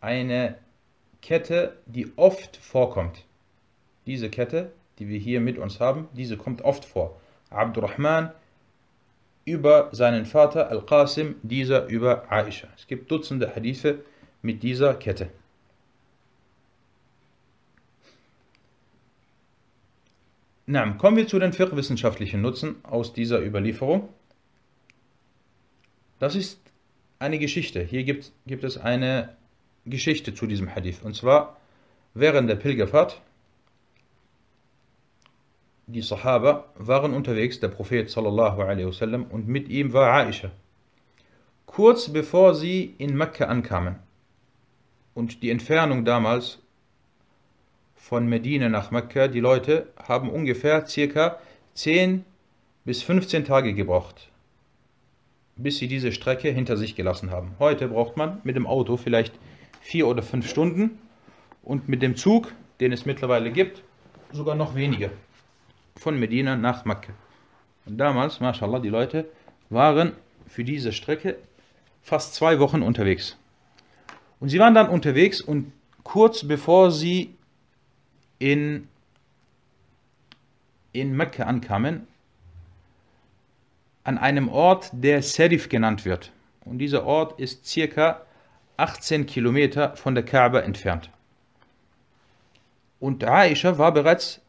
eine 0.01 0.57
Kette, 1.21 1.77
die 1.87 2.13
oft 2.17 2.57
vorkommt. 2.59 3.25
Diese 4.07 4.31
Kette, 4.31 4.71
die 5.01 5.09
wir 5.09 5.19
hier 5.19 5.41
mit 5.41 5.59
uns 5.59 5.81
haben, 5.81 6.07
diese 6.13 6.37
kommt 6.37 6.63
oft 6.63 6.85
vor. 6.85 7.21
Abdurrahman 7.51 8.33
über 9.45 9.89
seinen 9.91 10.27
Vater 10.27 10.71
Al-Qasim, 10.71 11.35
dieser 11.43 11.87
über 11.87 12.31
Aisha. 12.31 12.69
Es 12.77 12.87
gibt 12.87 13.11
Dutzende 13.11 13.53
Hadithe 13.57 14.05
mit 14.43 14.63
dieser 14.63 14.95
Kette. 14.95 15.29
Na, 20.67 20.89
kommen 20.93 21.17
wir 21.17 21.27
zu 21.27 21.41
den 21.41 21.53
fiqh-wissenschaftlichen 21.53 22.41
Nutzen 22.41 22.77
aus 22.85 23.13
dieser 23.13 23.45
Überlieferung. 23.45 24.09
Das 26.21 26.37
ist 26.37 26.70
eine 27.21 27.39
Geschichte. 27.39 27.83
Hier 27.83 28.03
gibt, 28.03 28.33
gibt 28.47 28.65
es 28.65 28.79
eine 28.79 29.37
Geschichte 29.87 30.35
zu 30.35 30.47
diesem 30.47 30.75
Hadith. 30.75 31.03
Und 31.03 31.15
zwar 31.15 31.57
während 32.15 32.51
der 32.51 32.57
Pilgerfahrt, 32.57 33.21
die 35.87 36.03
Sahaba 36.03 36.65
waren 36.77 37.15
unterwegs, 37.15 37.61
der 37.61 37.69
Prophet 37.69 38.09
sallallahu 38.11 38.63
alaihi 38.63 38.87
wasallam, 38.87 39.25
und 39.25 39.49
mit 39.49 39.69
ihm 39.69 39.93
war 39.93 40.13
Aisha, 40.13 40.51
kurz 41.67 42.09
bevor 42.09 42.55
sie 42.55 42.95
in 42.99 43.17
Mekka 43.17 43.47
ankamen. 43.47 43.97
Und 45.15 45.43
die 45.43 45.51
Entfernung 45.51 46.05
damals 46.05 46.59
von 47.97 48.29
Medina 48.29 48.69
nach 48.69 48.91
Mekka, 48.91 49.29
die 49.29 49.41
Leute 49.41 49.89
haben 50.09 50.31
ungefähr 50.31 50.87
circa 50.87 51.39
10 51.75 52.25
bis 52.85 53.03
15 53.03 53.45
Tage 53.45 53.75
gebraucht, 53.75 54.30
bis 55.63 55.79
sie 55.79 55.89
diese 55.89 56.13
Strecke 56.13 56.51
hinter 56.51 56.77
sich 56.77 56.97
gelassen 56.97 57.31
haben. 57.31 57.55
Heute 57.59 57.89
braucht 57.89 58.17
man 58.17 58.41
mit 58.45 58.57
dem 58.57 58.67
Auto 58.67 58.97
vielleicht 58.97 59.35
4 59.83 60.07
oder 60.07 60.23
5 60.23 60.49
Stunden 60.49 60.99
und 61.63 61.89
mit 61.89 62.03
dem 62.03 62.17
Zug, 62.17 62.53
den 62.81 62.93
es 62.93 63.07
mittlerweile 63.07 63.51
gibt, 63.51 63.83
sogar 64.33 64.55
noch 64.55 64.75
weniger. 64.75 65.11
Von 65.97 66.19
Medina 66.19 66.57
nach 66.57 66.85
Mekka. 66.85 67.13
Und 67.87 67.99
damals, 67.99 68.41
mashallah, 68.41 68.79
die 68.79 68.89
Leute 68.89 69.29
waren 69.69 70.13
für 70.47 70.65
diese 70.65 70.93
Strecke 70.93 71.37
fast 72.03 72.35
zwei 72.35 72.59
Wochen 72.59 72.83
unterwegs. 72.83 73.37
Und 74.39 74.49
sie 74.49 74.59
waren 74.59 74.75
dann 74.75 74.89
unterwegs 74.89 75.41
und 75.41 75.73
kurz 76.03 76.47
bevor 76.47 76.91
sie 76.91 77.35
in, 78.39 78.89
in 80.93 81.15
Mekka 81.15 81.45
ankamen, 81.45 82.07
an 84.05 84.19
einem 84.19 84.49
Ort, 84.49 84.91
der 84.93 85.23
Serif 85.23 85.69
genannt 85.69 86.05
wird. 86.05 86.33
Und 86.65 86.79
dieser 86.79 87.05
Ort 87.05 87.39
ist 87.41 87.67
circa 87.67 88.23
18 88.77 89.27
Kilometer 89.27 89.97
von 89.97 90.15
der 90.15 90.25
Kaaba 90.25 90.61
entfernt. 90.61 91.11
Und 92.99 93.25
Aisha 93.25 93.79
war 93.79 93.93
bereits 93.93 94.41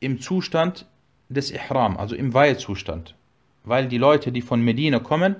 im 0.00 0.20
Zustand 0.20 0.86
des 1.28 1.50
Ihram, 1.50 1.96
also 1.96 2.14
im 2.14 2.34
Weihezustand. 2.34 3.14
Weil 3.64 3.88
die 3.88 3.98
Leute, 3.98 4.32
die 4.32 4.42
von 4.42 4.62
Medina 4.62 4.98
kommen, 4.98 5.36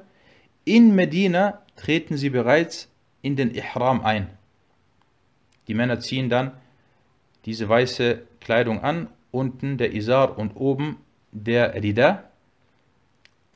in 0.64 0.94
Medina 0.94 1.62
treten 1.76 2.16
sie 2.16 2.30
bereits 2.30 2.90
in 3.23 3.37
den 3.37 3.54
Ihram 3.54 4.04
ein. 4.04 4.28
Die 5.68 5.75
Männer 5.75 6.00
ziehen 6.00 6.28
dann 6.28 6.52
diese 7.44 7.68
weiße 7.68 8.23
Kleidung 8.40 8.82
an, 8.82 9.09
unten 9.30 9.78
der 9.78 9.94
Isar 9.94 10.38
und 10.38 10.56
oben 10.56 10.99
der 11.32 11.75
Rida. 11.75 12.29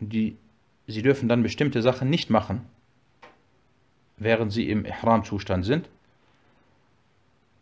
Die, 0.00 0.36
sie 0.86 1.02
dürfen 1.02 1.28
dann 1.28 1.42
bestimmte 1.42 1.82
Sachen 1.82 2.10
nicht 2.10 2.30
machen, 2.30 2.62
während 4.16 4.52
sie 4.52 4.68
im 4.68 4.84
Ihram-Zustand 4.84 5.64
sind. 5.64 5.88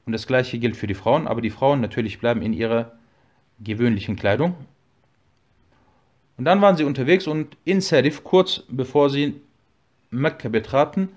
Und 0.05 0.13
das 0.13 0.27
gleiche 0.27 0.59
gilt 0.59 0.77
für 0.77 0.87
die 0.87 0.95
Frauen, 0.95 1.29
aber 1.29 1.41
die 1.41 1.51
Frauen 1.51 1.81
natürlich 1.81 2.19
bleiben 2.19 2.43
in 2.43 2.53
ihrer 2.53 2.93
gewöhnlichen 3.61 4.17
Kleidung. 4.17 4.55
Und 6.37 6.45
dann 6.45 6.61
waren 6.61 6.77
sie 6.77 6.85
unterwegs 6.85 7.27
und 7.27 7.57
in 7.65 7.81
Serif, 7.81 8.25
kurz 8.25 8.65
bevor 8.69 9.11
sie 9.11 9.41
Mekka 10.11 10.49
betraten, 10.49 11.09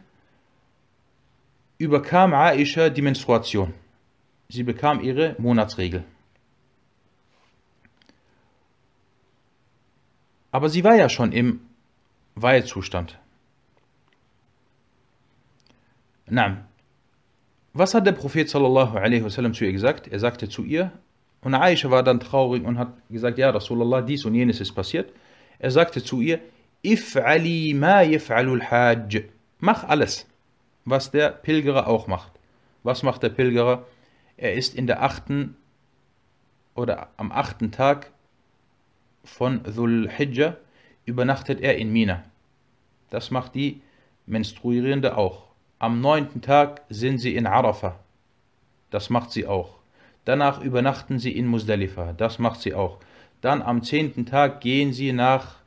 überkam 1.78 2.34
Aisha 2.34 2.90
die 2.90 3.02
Menstruation. 3.02 3.74
Sie 4.50 4.64
bekam 4.64 5.02
ihre 5.02 5.36
Monatsregel. 5.40 6.04
Aber 10.56 10.70
sie 10.70 10.86
war 10.86 10.96
ja 10.96 11.10
schon 11.10 11.34
im 11.34 11.60
Weihezustand. 12.36 13.20
Na, 16.28 16.66
was 17.74 17.94
hat 17.94 18.08
der 18.08 18.14
Prophet 18.14 18.50
sallallahu 18.50 18.98
alaihi 18.98 19.26
wasallam 19.26 19.54
zu 19.54 19.66
ihr 19.66 19.74
gesagt? 19.74 20.08
Er 20.08 20.22
sagte 20.22 20.48
zu 20.48 20.64
ihr, 20.64 20.94
und 21.42 21.54
Aisha 21.56 21.92
war 21.92 22.04
dann 22.04 22.22
traurig 22.22 22.64
und 22.64 22.80
hat 22.80 22.94
gesagt, 23.10 23.38
ja 23.38 23.50
Rasulallah, 23.50 24.02
dies 24.02 24.24
und 24.24 24.34
jenes 24.34 24.62
ist 24.62 24.72
passiert. 24.72 25.12
Er 25.60 25.72
sagte 25.72 26.02
zu 26.02 26.22
ihr, 26.22 26.40
If'ali 26.86 27.76
ma 27.76 28.00
yaf'alul 28.00 28.64
hajj. 28.64 29.26
Mach 29.60 29.84
alles, 29.84 30.26
was 30.86 31.12
der 31.12 31.32
Pilgerer 31.32 31.86
auch 31.86 32.08
macht. 32.08 32.32
Was 32.82 33.04
macht 33.04 33.24
der 33.24 33.30
Pilgerer? 33.30 33.86
Er 34.38 34.54
ist 34.54 34.74
in 34.74 34.88
der 34.88 35.04
achten 35.04 35.58
oder 36.76 37.10
am 37.18 37.34
achten 37.34 37.74
Tag 37.74 38.15
von 39.26 39.64
Dhul 39.64 40.10
Hijjah 40.10 40.56
übernachtet 41.06 41.62
er 41.62 41.78
in 41.78 41.92
Mina. 41.92 42.24
Das 43.10 43.32
macht 43.32 43.56
die 43.56 43.82
Menstruierende 44.26 45.18
auch. 45.18 45.44
Am 45.80 46.02
neunten 46.02 46.42
Tag 46.42 46.82
sind 46.90 47.18
sie 47.18 47.36
in 47.36 47.48
Arafah. 47.48 48.00
Das 48.90 49.10
macht 49.10 49.32
sie 49.32 49.46
auch. 49.46 49.76
Danach 50.24 50.62
übernachten 50.62 51.20
sie 51.20 51.32
in 51.32 51.48
Musdalifa. 51.48 52.14
Das 52.14 52.40
macht 52.40 52.62
sie 52.62 52.74
auch. 52.74 53.00
Dann 53.42 53.62
am 53.62 53.84
zehnten 53.84 54.26
Tag 54.26 54.62
gehen 54.62 54.94
sie 54.94 55.12
nach 55.12 55.58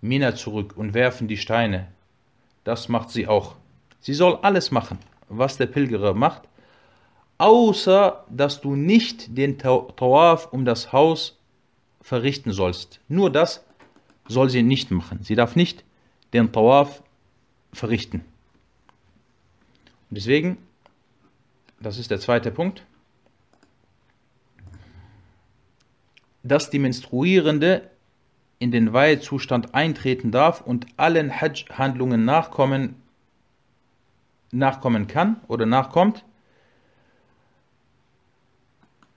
Mina 0.00 0.34
zurück 0.34 0.74
und 0.76 0.94
werfen 0.94 1.28
die 1.28 1.36
Steine. 1.36 1.86
Das 2.64 2.88
macht 2.88 3.10
sie 3.10 3.28
auch. 3.28 3.54
Sie 4.00 4.14
soll 4.14 4.38
alles 4.42 4.70
machen, 4.72 4.98
was 5.28 5.58
der 5.58 5.66
Pilgerer 5.66 6.14
macht, 6.14 6.42
außer 7.38 8.24
dass 8.28 8.60
du 8.60 8.74
nicht 8.74 9.36
den 9.36 9.58
Tawaf 9.58 10.48
um 10.52 10.64
das 10.64 10.92
Haus 10.92 11.38
verrichten 12.02 12.52
sollst. 12.52 13.00
Nur 13.08 13.30
das 13.30 13.64
soll 14.28 14.50
sie 14.50 14.62
nicht 14.62 14.90
machen. 14.90 15.20
Sie 15.22 15.34
darf 15.34 15.56
nicht 15.56 15.84
den 16.32 16.52
Tawaf 16.52 17.02
verrichten. 17.72 18.20
Und 20.10 20.18
deswegen, 20.18 20.58
das 21.80 21.98
ist 21.98 22.10
der 22.10 22.20
zweite 22.20 22.50
Punkt, 22.50 22.84
dass 26.42 26.70
die 26.70 26.78
Menstruierende 26.78 27.90
in 28.58 28.70
den 28.70 28.92
Weihezustand 28.92 29.74
eintreten 29.74 30.30
darf 30.30 30.60
und 30.60 30.86
allen 30.96 31.40
Hajj-Handlungen 31.40 32.24
nachkommen, 32.24 32.96
nachkommen 34.50 35.06
kann 35.06 35.40
oder 35.48 35.66
nachkommt, 35.66 36.24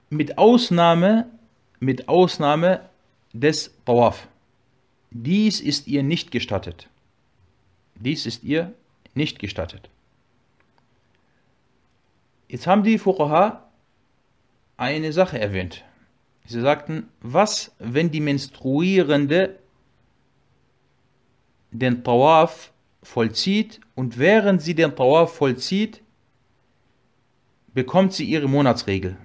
mit 0.10 0.38
Ausnahme, 0.38 1.30
mit 1.80 2.08
Ausnahme 2.08 2.82
des 3.34 3.74
Tawaf. 3.86 4.28
Dies 5.12 5.62
ist 5.62 5.88
ihr 5.88 6.04
nicht 6.04 6.32
gestattet. 6.32 6.90
Dies 7.96 8.26
ist 8.26 8.44
ihr 8.44 8.74
nicht 9.14 9.40
gestattet. 9.40 9.90
Jetzt 12.48 12.68
haben 12.68 12.84
die 12.84 12.98
Fuqaha 12.98 13.64
eine 14.78 15.14
Sache 15.14 15.40
erwähnt. 15.40 15.84
Sie 16.46 16.62
sagten, 16.62 17.10
was, 17.22 17.72
wenn 17.80 18.12
die 18.12 18.20
Menstruierende 18.20 19.58
den 21.72 22.04
Tawaf 22.04 22.72
vollzieht 23.02 23.80
und 23.96 24.18
während 24.18 24.62
sie 24.62 24.76
den 24.76 24.96
Tawaf 24.96 25.34
vollzieht, 25.34 26.02
bekommt 27.74 28.14
sie 28.14 28.26
ihre 28.26 28.48
Monatsregel. 28.48 29.18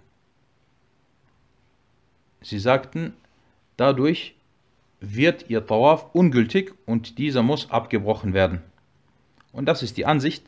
Sie 2.42 2.58
sagten, 2.58 3.14
dadurch 3.76 4.34
wird 5.00 5.48
ihr 5.48 5.66
Tawaf 5.66 6.14
ungültig 6.14 6.74
und 6.86 7.18
dieser 7.18 7.42
muss 7.42 7.70
abgebrochen 7.70 8.34
werden. 8.34 8.62
Und 9.52 9.66
das 9.66 9.82
ist 9.82 9.96
die 9.96 10.06
Ansicht 10.06 10.44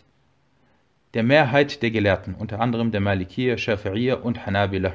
der 1.15 1.23
Mehrheit 1.23 1.83
der 1.83 1.91
Gelehrten, 1.91 2.35
unter 2.35 2.61
anderem 2.61 2.91
der 2.91 3.01
Malikiyya, 3.01 3.57
Shafi'iyya 3.57 4.15
und 4.15 4.47
Hanabila. 4.47 4.95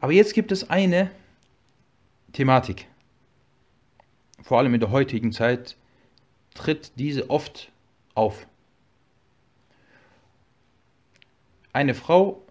Aber 0.00 0.12
jetzt 0.12 0.34
gibt 0.34 0.50
es 0.52 0.70
eine 0.70 1.10
Thematik. 2.32 2.86
Vor 4.42 4.58
allem 4.58 4.72
in 4.74 4.80
der 4.80 4.90
heutigen 4.90 5.32
Zeit 5.32 5.76
tritt 6.54 6.92
diese 6.96 7.28
oft 7.28 7.70
auf. 8.14 8.46
Eine 11.72 11.94
Frau 11.94 12.42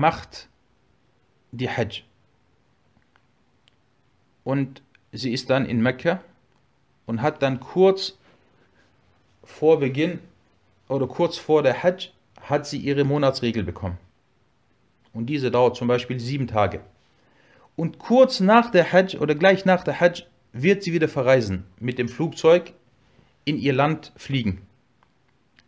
macht 0.00 0.48
die 1.52 1.68
Hajj 1.68 2.02
und 4.44 4.82
sie 5.12 5.32
ist 5.32 5.50
dann 5.50 5.66
in 5.66 5.82
Mekka 5.82 6.22
und 7.06 7.22
hat 7.22 7.42
dann 7.42 7.60
kurz 7.60 8.18
vor 9.44 9.78
Beginn 9.78 10.20
oder 10.88 11.06
kurz 11.06 11.36
vor 11.36 11.62
der 11.62 11.82
Hajj 11.82 12.10
hat 12.40 12.66
sie 12.66 12.78
ihre 12.78 13.04
Monatsregel 13.04 13.62
bekommen. 13.62 13.98
Und 15.12 15.26
diese 15.26 15.50
dauert 15.50 15.76
zum 15.76 15.88
Beispiel 15.88 16.18
sieben 16.18 16.46
Tage. 16.46 16.80
Und 17.76 17.98
kurz 17.98 18.40
nach 18.40 18.70
der 18.70 18.90
Hajj 18.90 19.18
oder 19.18 19.34
gleich 19.34 19.64
nach 19.64 19.84
der 19.84 20.00
Hajj 20.00 20.24
wird 20.52 20.82
sie 20.82 20.92
wieder 20.92 21.08
verreisen, 21.08 21.64
mit 21.78 21.98
dem 21.98 22.08
Flugzeug 22.08 22.72
in 23.44 23.58
ihr 23.58 23.72
Land 23.72 24.12
fliegen. 24.16 24.62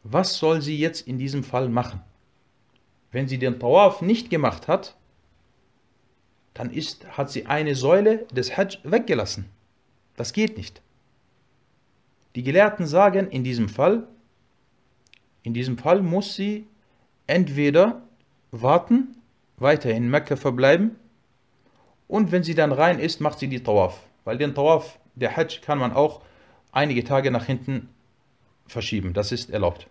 Was 0.05 0.39
soll 0.39 0.63
sie 0.63 0.79
jetzt 0.79 1.07
in 1.07 1.19
diesem 1.19 1.45
Fall 1.45 1.69
machen? 1.69 2.01
Wenn 3.13 3.29
sie 3.29 3.39
den 3.39 3.61
Tawaf 3.61 4.01
nicht 4.01 4.31
gemacht 4.31 4.69
hat, 4.69 4.97
dann 6.55 6.71
ist, 6.71 7.07
hat 7.17 7.31
sie 7.31 7.47
eine 7.47 7.75
Säule 7.75 8.27
des 8.33 8.57
Hajj 8.57 8.79
weggelassen. 8.85 9.49
Das 10.17 10.33
geht 10.33 10.57
nicht. 10.57 10.83
Die 12.35 12.43
Gelehrten 12.43 12.87
sagen 12.87 13.29
in 13.29 13.45
diesem 13.45 13.69
Fall, 13.69 14.07
in 15.43 15.55
diesem 15.55 15.77
Fall 15.79 16.03
muss 16.03 16.35
sie 16.35 16.67
entweder 17.27 18.03
warten 18.51 19.17
weiter 19.57 19.91
in 19.91 20.11
Mekka 20.11 20.37
verbleiben 20.37 20.97
und 22.09 22.33
wenn 22.33 22.43
sie 22.43 22.55
dann 22.55 22.73
rein 22.73 22.99
ist, 22.99 23.21
macht 23.21 23.39
sie 23.39 23.49
die 23.49 23.63
Tawaf. 23.63 24.01
Weil 24.25 24.39
den 24.39 24.55
Tawaf, 24.55 24.99
der 25.15 25.37
Hajj, 25.37 25.61
kann 25.61 25.79
man 25.79 25.93
auch 25.93 26.23
einige 26.71 27.05
Tage 27.05 27.31
nach 27.31 27.47
hinten 27.47 27.89
verschieben. 28.67 29.13
Das 29.15 29.33
ist 29.33 29.51
erlaubt. 29.51 29.87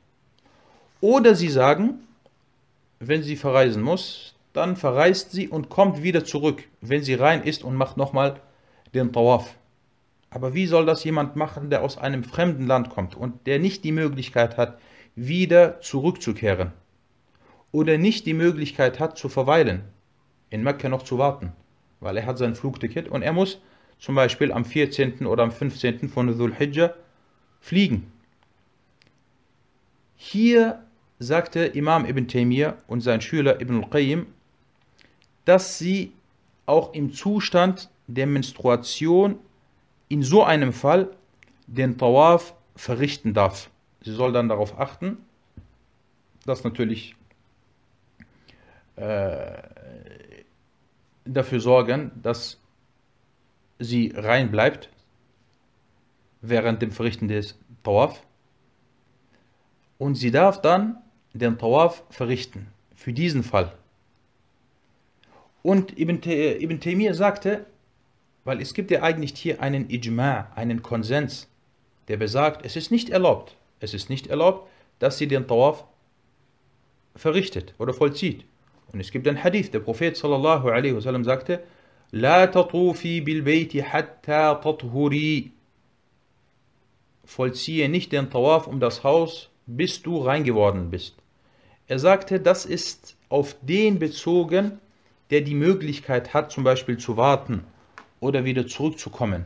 Oder 1.01 1.35
sie 1.35 1.49
sagen, 1.49 2.07
wenn 3.01 3.23
sie 3.23 3.35
verreisen 3.35 3.81
muss, 3.81 4.35
dann 4.53 4.75
verreist 4.75 5.31
sie 5.31 5.49
und 5.49 5.69
kommt 5.69 6.03
wieder 6.03 6.23
zurück, 6.23 6.63
wenn 6.81 7.01
sie 7.01 7.15
rein 7.15 7.43
ist 7.43 7.63
und 7.63 7.75
macht 7.75 7.97
nochmal 7.97 8.39
den 8.93 9.11
Tawaf. 9.11 9.55
Aber 10.29 10.53
wie 10.53 10.67
soll 10.67 10.85
das 10.85 11.03
jemand 11.03 11.35
machen, 11.35 11.71
der 11.71 11.81
aus 11.81 11.97
einem 11.97 12.23
fremden 12.23 12.67
Land 12.67 12.89
kommt 12.89 13.15
und 13.15 13.47
der 13.47 13.57
nicht 13.57 13.83
die 13.83 13.91
Möglichkeit 13.91 14.55
hat, 14.55 14.79
wieder 15.15 15.81
zurückzukehren? 15.81 16.71
Oder 17.71 17.97
nicht 17.97 18.25
die 18.27 18.33
Möglichkeit 18.33 18.99
hat, 18.99 19.17
zu 19.17 19.29
verweilen, 19.29 19.83
in 20.49 20.61
Mekka 20.61 20.87
noch 20.87 21.03
zu 21.03 21.17
warten, 21.17 21.53
weil 22.01 22.17
er 22.17 22.25
hat 22.27 22.37
sein 22.37 22.55
Flugticket 22.55 23.09
und 23.09 23.23
er 23.23 23.33
muss 23.33 23.61
zum 23.97 24.13
Beispiel 24.13 24.51
am 24.51 24.63
14. 24.63 25.25
oder 25.25 25.43
am 25.43 25.51
15. 25.51 26.07
von 26.07 26.27
Dhul 26.37 26.53
Hijjah 26.53 26.93
fliegen. 27.61 28.11
Hier 30.15 30.83
sagte 31.21 31.65
Imam 31.65 32.05
Ibn 32.05 32.27
Taymiyyah 32.27 32.77
und 32.87 33.01
sein 33.01 33.21
Schüler 33.21 33.61
Ibn 33.61 33.83
al-Qayyim, 33.83 34.25
dass 35.45 35.77
sie 35.77 36.13
auch 36.65 36.93
im 36.93 37.13
Zustand 37.13 37.89
der 38.07 38.25
Menstruation 38.25 39.37
in 40.09 40.23
so 40.23 40.43
einem 40.43 40.73
Fall 40.73 41.11
den 41.67 41.99
Tawaf 41.99 42.55
verrichten 42.75 43.35
darf. 43.35 43.69
Sie 44.01 44.11
soll 44.11 44.33
dann 44.33 44.49
darauf 44.49 44.79
achten, 44.79 45.17
dass 46.45 46.63
natürlich 46.63 47.15
äh, 48.95 49.61
dafür 51.25 51.59
sorgen, 51.59 52.11
dass 52.23 52.59
sie 53.77 54.11
rein 54.15 54.49
bleibt 54.49 54.89
während 56.41 56.81
dem 56.81 56.91
Verrichten 56.91 57.27
des 57.27 57.59
Tawaf. 57.83 58.23
Und 59.99 60.15
sie 60.15 60.31
darf 60.31 60.59
dann 60.63 60.97
den 61.33 61.57
Tawaf 61.57 62.03
verrichten. 62.09 62.67
Für 62.95 63.13
diesen 63.13 63.43
Fall. 63.43 63.73
Und 65.63 65.97
Ibn, 65.97 66.21
Te 66.21 66.57
Taymiyyah 66.79 67.13
sagte, 67.13 67.65
weil 68.43 68.61
es 68.61 68.73
gibt 68.73 68.91
ja 68.91 69.03
eigentlich 69.03 69.33
hier 69.37 69.61
einen 69.61 69.89
Ijma, 69.89 70.51
einen 70.55 70.81
Konsens, 70.81 71.47
der 72.07 72.17
besagt, 72.17 72.65
es 72.65 72.75
ist 72.75 72.91
nicht 72.91 73.09
erlaubt, 73.09 73.55
es 73.79 73.93
ist 73.93 74.09
nicht 74.09 74.27
erlaubt, 74.27 74.67
dass 74.99 75.17
sie 75.17 75.27
den 75.27 75.47
Tawaf 75.47 75.85
verrichtet 77.15 77.75
oder 77.77 77.93
vollzieht. 77.93 78.45
Und 78.91 78.99
es 78.99 79.11
gibt 79.11 79.27
einen 79.27 79.43
Hadith, 79.43 79.71
der 79.71 79.79
Prophet 79.79 80.17
sallallahu 80.17 80.69
alaihi 80.69 80.95
wasallam 80.95 81.23
sagte, 81.23 81.63
La 82.11 82.47
tatufi 82.47 83.21
bil 83.21 83.41
bayti 83.43 83.79
hatta 83.79 84.55
tathuri. 84.55 85.53
Vollziehe 87.23 87.87
nicht 87.87 88.11
den 88.11 88.29
Tawaf 88.29 88.67
um 88.67 88.79
das 88.79 89.03
Haus, 89.03 89.49
bis 89.65 90.01
du 90.01 90.17
rein 90.17 90.43
geworden 90.43 90.89
bist. 90.89 91.20
Er 91.91 91.99
sagte, 91.99 92.39
das 92.39 92.65
ist 92.65 93.17
auf 93.27 93.53
den 93.61 93.99
bezogen, 93.99 94.79
der 95.29 95.41
die 95.41 95.53
Möglichkeit 95.53 96.33
hat, 96.33 96.49
zum 96.49 96.63
Beispiel 96.63 96.97
zu 96.97 97.17
warten 97.17 97.65
oder 98.21 98.45
wieder 98.45 98.65
zurückzukommen. 98.65 99.43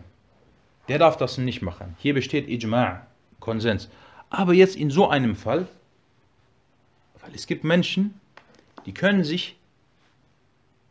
Der 0.87 0.99
darf 0.99 1.17
das 1.17 1.39
nicht 1.39 1.63
machen. 1.63 1.95
Hier 1.97 2.13
besteht 2.13 2.47
Ijma', 2.47 2.99
Konsens. 3.39 3.89
Aber 4.29 4.53
jetzt 4.53 4.75
in 4.75 4.91
so 4.91 5.09
einem 5.09 5.35
Fall, 5.35 5.67
weil 7.19 7.33
es 7.33 7.47
gibt 7.47 7.63
Menschen, 7.63 8.13
die 8.85 8.93
können 8.93 9.23
sich 9.23 9.57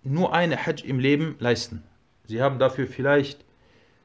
nur 0.03 0.35
eine 0.35 0.57
Hajj 0.57 0.85
im 0.85 0.99
Leben 0.99 1.37
leisten. 1.39 1.85
Sie 2.27 2.43
haben 2.43 2.59
dafür 2.59 2.89
vielleicht 2.89 3.45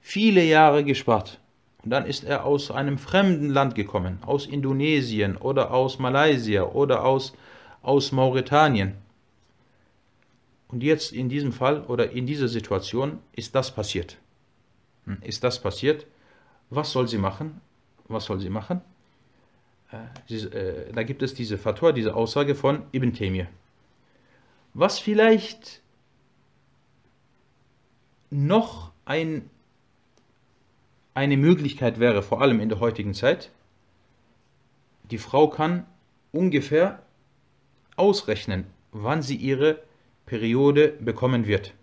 viele 0.01 0.43
Jahre 0.43 0.83
gespart. 0.83 1.39
Und 1.83 1.91
dann 1.91 2.05
ist 2.05 2.23
er 2.23 2.45
aus 2.45 2.71
einem 2.71 2.97
fremden 2.97 3.49
Land 3.49 3.75
gekommen, 3.75 4.19
aus 4.25 4.45
Indonesien 4.45 5.37
oder 5.37 5.71
aus 5.71 5.97
Malaysia 5.97 6.63
oder 6.63 7.05
aus, 7.05 7.33
aus 7.81 8.11
Mauretanien. 8.11 8.95
Und 10.67 10.83
jetzt 10.83 11.13
in 11.13 11.29
diesem 11.29 11.51
Fall 11.51 11.81
oder 11.83 12.11
in 12.11 12.27
dieser 12.27 12.47
Situation 12.47 13.19
ist 13.33 13.55
das 13.55 13.73
passiert. 13.73 14.17
Hm, 15.05 15.17
ist 15.21 15.43
das 15.43 15.61
passiert? 15.61 16.05
Was 16.69 16.91
soll 16.91 17.07
sie 17.07 17.17
machen? 17.17 17.61
Was 18.07 18.25
soll 18.25 18.39
sie 18.39 18.49
machen? 18.49 18.81
Äh, 19.91 20.33
äh, 20.33 20.93
da 20.93 21.03
gibt 21.03 21.23
es 21.23 21.33
diese 21.33 21.57
Fatwa, 21.57 21.91
diese 21.91 22.15
Aussage 22.15 22.55
von 22.55 22.83
Ibn 22.91 23.13
Taymiyyah. 23.13 23.47
Was 24.73 24.99
vielleicht 24.99 25.81
noch 28.29 28.91
ein, 29.05 29.49
eine 31.19 31.35
Möglichkeit 31.35 31.99
wäre, 31.99 32.21
vor 32.23 32.41
allem 32.41 32.61
in 32.61 32.69
der 32.69 32.79
heutigen 32.79 33.13
Zeit, 33.13 33.51
die 35.11 35.17
Frau 35.17 35.49
kann 35.49 35.85
ungefähr 36.31 37.03
ausrechnen, 37.97 38.67
wann 38.93 39.21
sie 39.21 39.35
ihre 39.35 39.83
Periode 40.25 40.93
bekommen 41.01 41.45
wird. 41.45 41.73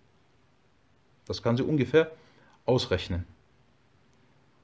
Das 1.27 1.43
kann 1.43 1.59
sie 1.59 1.65
ungefähr 1.65 2.13
ausrechnen. 2.65 3.27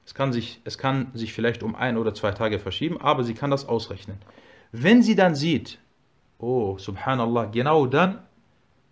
Es 0.07 0.15
kann, 0.15 0.33
sich, 0.33 0.59
es 0.63 0.79
kann 0.79 1.11
sich 1.13 1.33
vielleicht 1.33 1.61
um 1.61 1.75
ein 1.75 1.95
oder 1.95 2.15
zwei 2.15 2.31
Tage 2.31 2.57
verschieben, 2.57 2.99
aber 2.99 3.23
sie 3.23 3.35
kann 3.35 3.51
das 3.51 3.67
ausrechnen. 3.67 4.17
Wenn 4.71 5.03
sie 5.03 5.15
dann 5.15 5.35
sieht, 5.35 5.77
oh, 6.39 6.79
subhanallah, 6.79 7.45
genau 7.45 7.85
dann, 7.85 8.23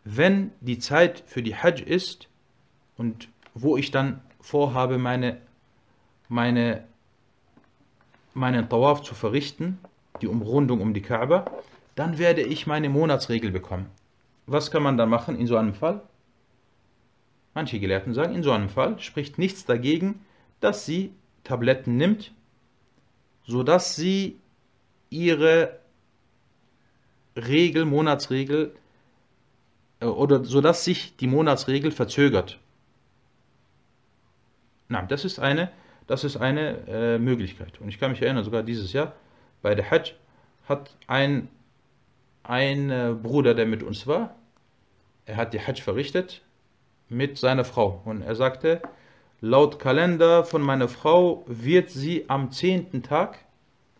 wenn 0.03 0.51
die 0.61 0.77
Zeit 0.77 1.23
für 1.25 1.41
die 1.41 1.55
Hajj 1.55 1.81
ist 1.81 2.27
und 2.97 3.29
wo 3.55 3.77
ich 3.77 3.89
dann 3.89 4.21
vorhabe, 4.41 4.99
meine, 4.99 5.41
meine, 6.31 6.85
meinen 8.33 8.69
Tawaf 8.69 9.01
zu 9.01 9.13
verrichten, 9.13 9.79
die 10.21 10.27
Umrundung 10.27 10.79
um 10.79 10.93
die 10.93 11.01
Kaaba, 11.01 11.45
dann 11.95 12.17
werde 12.17 12.41
ich 12.41 12.65
meine 12.65 12.87
Monatsregel 12.87 13.51
bekommen. 13.51 13.87
Was 14.45 14.71
kann 14.71 14.81
man 14.81 14.97
dann 14.97 15.09
machen 15.09 15.37
in 15.37 15.45
so 15.45 15.57
einem 15.57 15.73
Fall? 15.73 16.01
Manche 17.53 17.81
Gelehrten 17.81 18.13
sagen, 18.13 18.33
in 18.33 18.43
so 18.43 18.51
einem 18.53 18.69
Fall 18.69 18.97
spricht 18.99 19.37
nichts 19.39 19.65
dagegen, 19.65 20.25
dass 20.61 20.85
sie 20.85 21.13
Tabletten 21.43 21.97
nimmt, 21.97 22.31
sodass 23.45 23.97
sie 23.97 24.39
ihre 25.09 25.79
Regel, 27.35 27.83
Monatsregel, 27.83 28.73
äh, 29.99 30.05
oder 30.05 30.45
sodass 30.45 30.85
sich 30.85 31.17
die 31.17 31.27
Monatsregel 31.27 31.91
verzögert. 31.91 32.57
Na, 34.87 35.01
das 35.01 35.25
ist 35.25 35.39
eine, 35.39 35.71
das 36.07 36.23
ist 36.23 36.37
eine 36.37 36.87
äh, 36.87 37.17
Möglichkeit. 37.17 37.79
Und 37.79 37.89
ich 37.89 37.99
kann 37.99 38.11
mich 38.11 38.21
erinnern, 38.21 38.43
sogar 38.43 38.63
dieses 38.63 38.93
Jahr 38.93 39.13
bei 39.61 39.75
der 39.75 39.89
Hajj 39.89 40.13
hat 40.67 40.95
ein, 41.07 41.47
ein 42.43 42.89
äh, 42.89 43.15
Bruder, 43.21 43.53
der 43.53 43.65
mit 43.65 43.83
uns 43.83 44.07
war, 44.07 44.35
er 45.25 45.37
hat 45.37 45.53
die 45.53 45.59
Hajj 45.59 45.81
verrichtet 45.81 46.41
mit 47.09 47.37
seiner 47.37 47.65
Frau. 47.65 48.01
Und 48.05 48.21
er 48.21 48.35
sagte, 48.35 48.81
laut 49.39 49.79
Kalender 49.79 50.43
von 50.43 50.61
meiner 50.61 50.87
Frau 50.87 51.43
wird 51.47 51.89
sie 51.89 52.25
am 52.27 52.51
zehnten 52.51 53.03
Tag, 53.03 53.39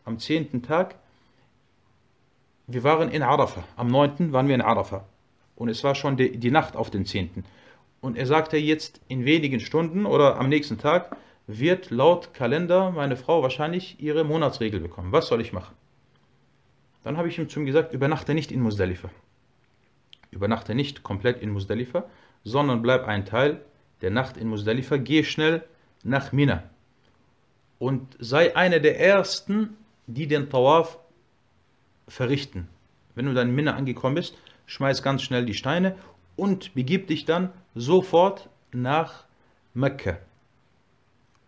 am 0.06 0.20
zehnten 0.20 0.64
Tag 0.64 0.96
wir 2.74 2.84
waren 2.84 3.10
in 3.10 3.22
Arafah. 3.22 3.64
Am 3.76 3.88
9. 3.88 4.32
waren 4.32 4.48
wir 4.48 4.56
in 4.56 4.62
Arafah. 4.62 5.06
Und 5.56 5.70
es 5.70 5.84
war 5.84 5.96
schon 5.96 6.18
die, 6.18 6.38
die 6.38 6.52
Nacht 6.52 6.76
auf 6.76 6.90
den 6.90 7.06
10. 7.06 7.44
Und 8.00 8.18
er 8.18 8.26
sagte 8.26 8.58
jetzt 8.58 9.02
in 9.08 9.26
wenigen 9.26 9.60
Stunden 9.60 10.06
oder 10.06 10.40
am 10.40 10.50
nächsten 10.50 10.78
Tag 10.78 11.16
wird 11.60 11.90
laut 11.90 12.34
Kalender 12.34 12.92
meine 12.92 13.16
Frau 13.16 13.42
wahrscheinlich 13.44 14.00
ihre 14.00 14.24
Monatsregel 14.24 14.80
bekommen. 14.80 15.12
Was 15.12 15.28
soll 15.28 15.42
ich 15.42 15.54
machen? 15.54 15.76
Dann 17.04 17.18
habe 17.18 17.28
ich 17.28 17.38
ihm 17.38 17.50
zu 17.50 17.60
ihm 17.60 17.66
gesagt, 17.66 17.94
übernachte 17.94 18.34
nicht 18.34 18.52
in 18.52 18.62
Muzdalifa. 18.62 19.10
Übernachte 20.30 20.76
nicht 20.76 21.04
komplett 21.04 21.42
in 21.42 21.50
Muzdalifa, 21.52 22.06
sondern 22.44 22.82
bleib 22.82 23.06
ein 23.08 23.26
Teil 23.26 23.62
der 24.02 24.12
Nacht 24.12 24.38
in 24.38 24.48
Muzdalifa. 24.48 24.98
Geh 24.98 25.24
schnell 25.24 25.64
nach 26.04 26.32
Mina. 26.32 26.64
Und 27.80 28.16
sei 28.20 28.56
einer 28.56 28.80
der 28.80 29.00
Ersten, 29.00 29.78
die 30.08 30.28
den 30.28 30.50
Tawaf 30.50 31.00
verrichten. 32.08 32.68
Wenn 33.16 33.26
du 33.26 33.34
dann 33.34 33.50
in 33.50 33.56
Minna 33.56 33.76
angekommen 33.76 34.16
bist, 34.16 34.38
schmeiß 34.68 35.04
ganz 35.04 35.24
schnell 35.24 35.46
die 35.46 35.54
Steine 35.54 35.96
und 36.36 36.74
begib 36.76 37.08
dich 37.08 37.26
dann 37.26 37.52
sofort 37.74 38.50
nach 38.72 39.26
Mekka 39.74 40.18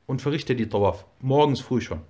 und 0.05 0.21
verrichte 0.21 0.55
die 0.55 0.67
Tawaf, 0.67 1.05
morgens 1.21 1.61
früh 1.61 1.81
schon. 1.81 2.01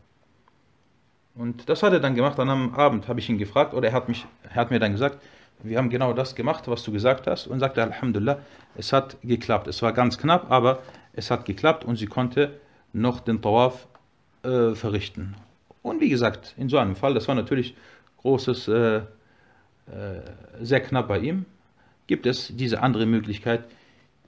Und 1.35 1.67
das 1.67 1.81
hat 1.81 1.93
er 1.93 1.99
dann 1.99 2.15
gemacht. 2.15 2.37
Dann 2.37 2.49
am 2.49 2.75
Abend 2.75 3.07
habe 3.07 3.19
ich 3.19 3.29
ihn 3.29 3.37
gefragt, 3.37 3.73
oder 3.73 3.89
er 3.89 3.93
hat, 3.93 4.07
mich, 4.07 4.25
er 4.43 4.55
hat 4.55 4.71
mir 4.71 4.79
dann 4.79 4.91
gesagt, 4.91 5.19
wir 5.63 5.77
haben 5.77 5.89
genau 5.89 6.13
das 6.13 6.35
gemacht, 6.35 6.67
was 6.67 6.83
du 6.83 6.91
gesagt 6.91 7.27
hast. 7.27 7.47
Und 7.47 7.59
sagte, 7.59 7.81
Alhamdulillah, 7.81 8.39
es 8.75 8.93
hat 8.93 9.17
geklappt. 9.23 9.67
Es 9.67 9.81
war 9.81 9.93
ganz 9.93 10.17
knapp, 10.17 10.51
aber 10.51 10.79
es 11.13 11.31
hat 11.31 11.45
geklappt 11.45 11.85
und 11.85 11.95
sie 11.95 12.07
konnte 12.07 12.59
noch 12.91 13.19
den 13.19 13.41
Tawaf 13.41 13.87
äh, 14.43 14.75
verrichten. 14.75 15.35
Und 15.81 16.01
wie 16.01 16.09
gesagt, 16.09 16.53
in 16.57 16.69
so 16.69 16.77
einem 16.77 16.95
Fall, 16.95 17.13
das 17.13 17.27
war 17.27 17.35
natürlich 17.35 17.75
großes, 18.17 18.67
äh, 18.67 18.97
äh, 18.97 19.03
sehr 20.61 20.81
knapp 20.81 21.07
bei 21.07 21.19
ihm, 21.19 21.45
gibt 22.07 22.25
es 22.25 22.55
diese 22.55 22.81
andere 22.81 23.05
Möglichkeit, 23.05 23.65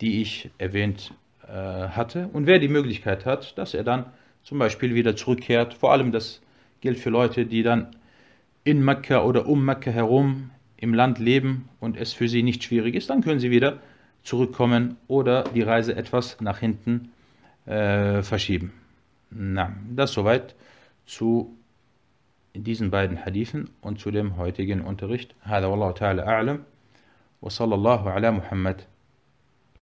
die 0.01 0.21
ich 0.21 0.49
erwähnt 0.58 1.13
äh, 1.46 1.53
hatte. 1.53 2.29
Und 2.33 2.46
wer 2.46 2.59
die 2.59 2.68
Möglichkeit 2.68 3.26
hat, 3.26 3.57
dass 3.59 3.74
er 3.74 3.85
dann 3.85 4.07
zum 4.42 4.59
Beispiel 4.59 4.94
wieder 4.94 5.16
zurückkehrt, 5.16 5.74
vor 5.74 5.92
allem 5.92 6.12
das 6.12 6.40
gilt 6.81 6.98
für 6.98 7.11
Leute, 7.11 7.46
die 7.46 7.62
dann 7.62 7.96
in 8.64 8.85
Mekka 8.85 9.22
oder 9.24 9.46
um 9.46 9.64
Mekka 9.64 9.90
herum 9.90 10.50
im 10.76 10.94
Land 10.94 11.18
leben 11.18 11.68
und 11.79 11.96
es 11.96 12.12
für 12.12 12.29
sie 12.29 12.42
nicht 12.42 12.64
schwierig 12.64 12.94
ist, 12.94 13.11
dann 13.11 13.22
können 13.22 13.40
sie 13.40 13.50
wieder 13.50 13.81
zurückkommen 14.22 14.96
oder 15.09 15.44
die 15.44 15.62
Reise 15.62 15.94
etwas 15.94 16.40
nach 16.40 16.59
hinten 16.59 17.11
äh, 17.66 18.22
verschieben. 18.22 18.72
Na, 19.31 19.74
das 19.94 20.12
soweit 20.12 20.55
zu 21.07 21.57
diesen 22.55 22.90
beiden 22.90 23.24
Hadithen 23.24 23.70
und 23.81 24.00
zu 24.00 24.11
dem 24.11 24.37
heutigen 24.37 24.81
Unterricht. 24.83 25.35
هذا 25.42 25.66
والله 25.66 25.92
تعالى 25.92 26.22
أعلم 26.22 26.64
وصلى 27.42 27.74
الله 27.74 28.11
على 28.11 28.31
محمد 28.31 28.83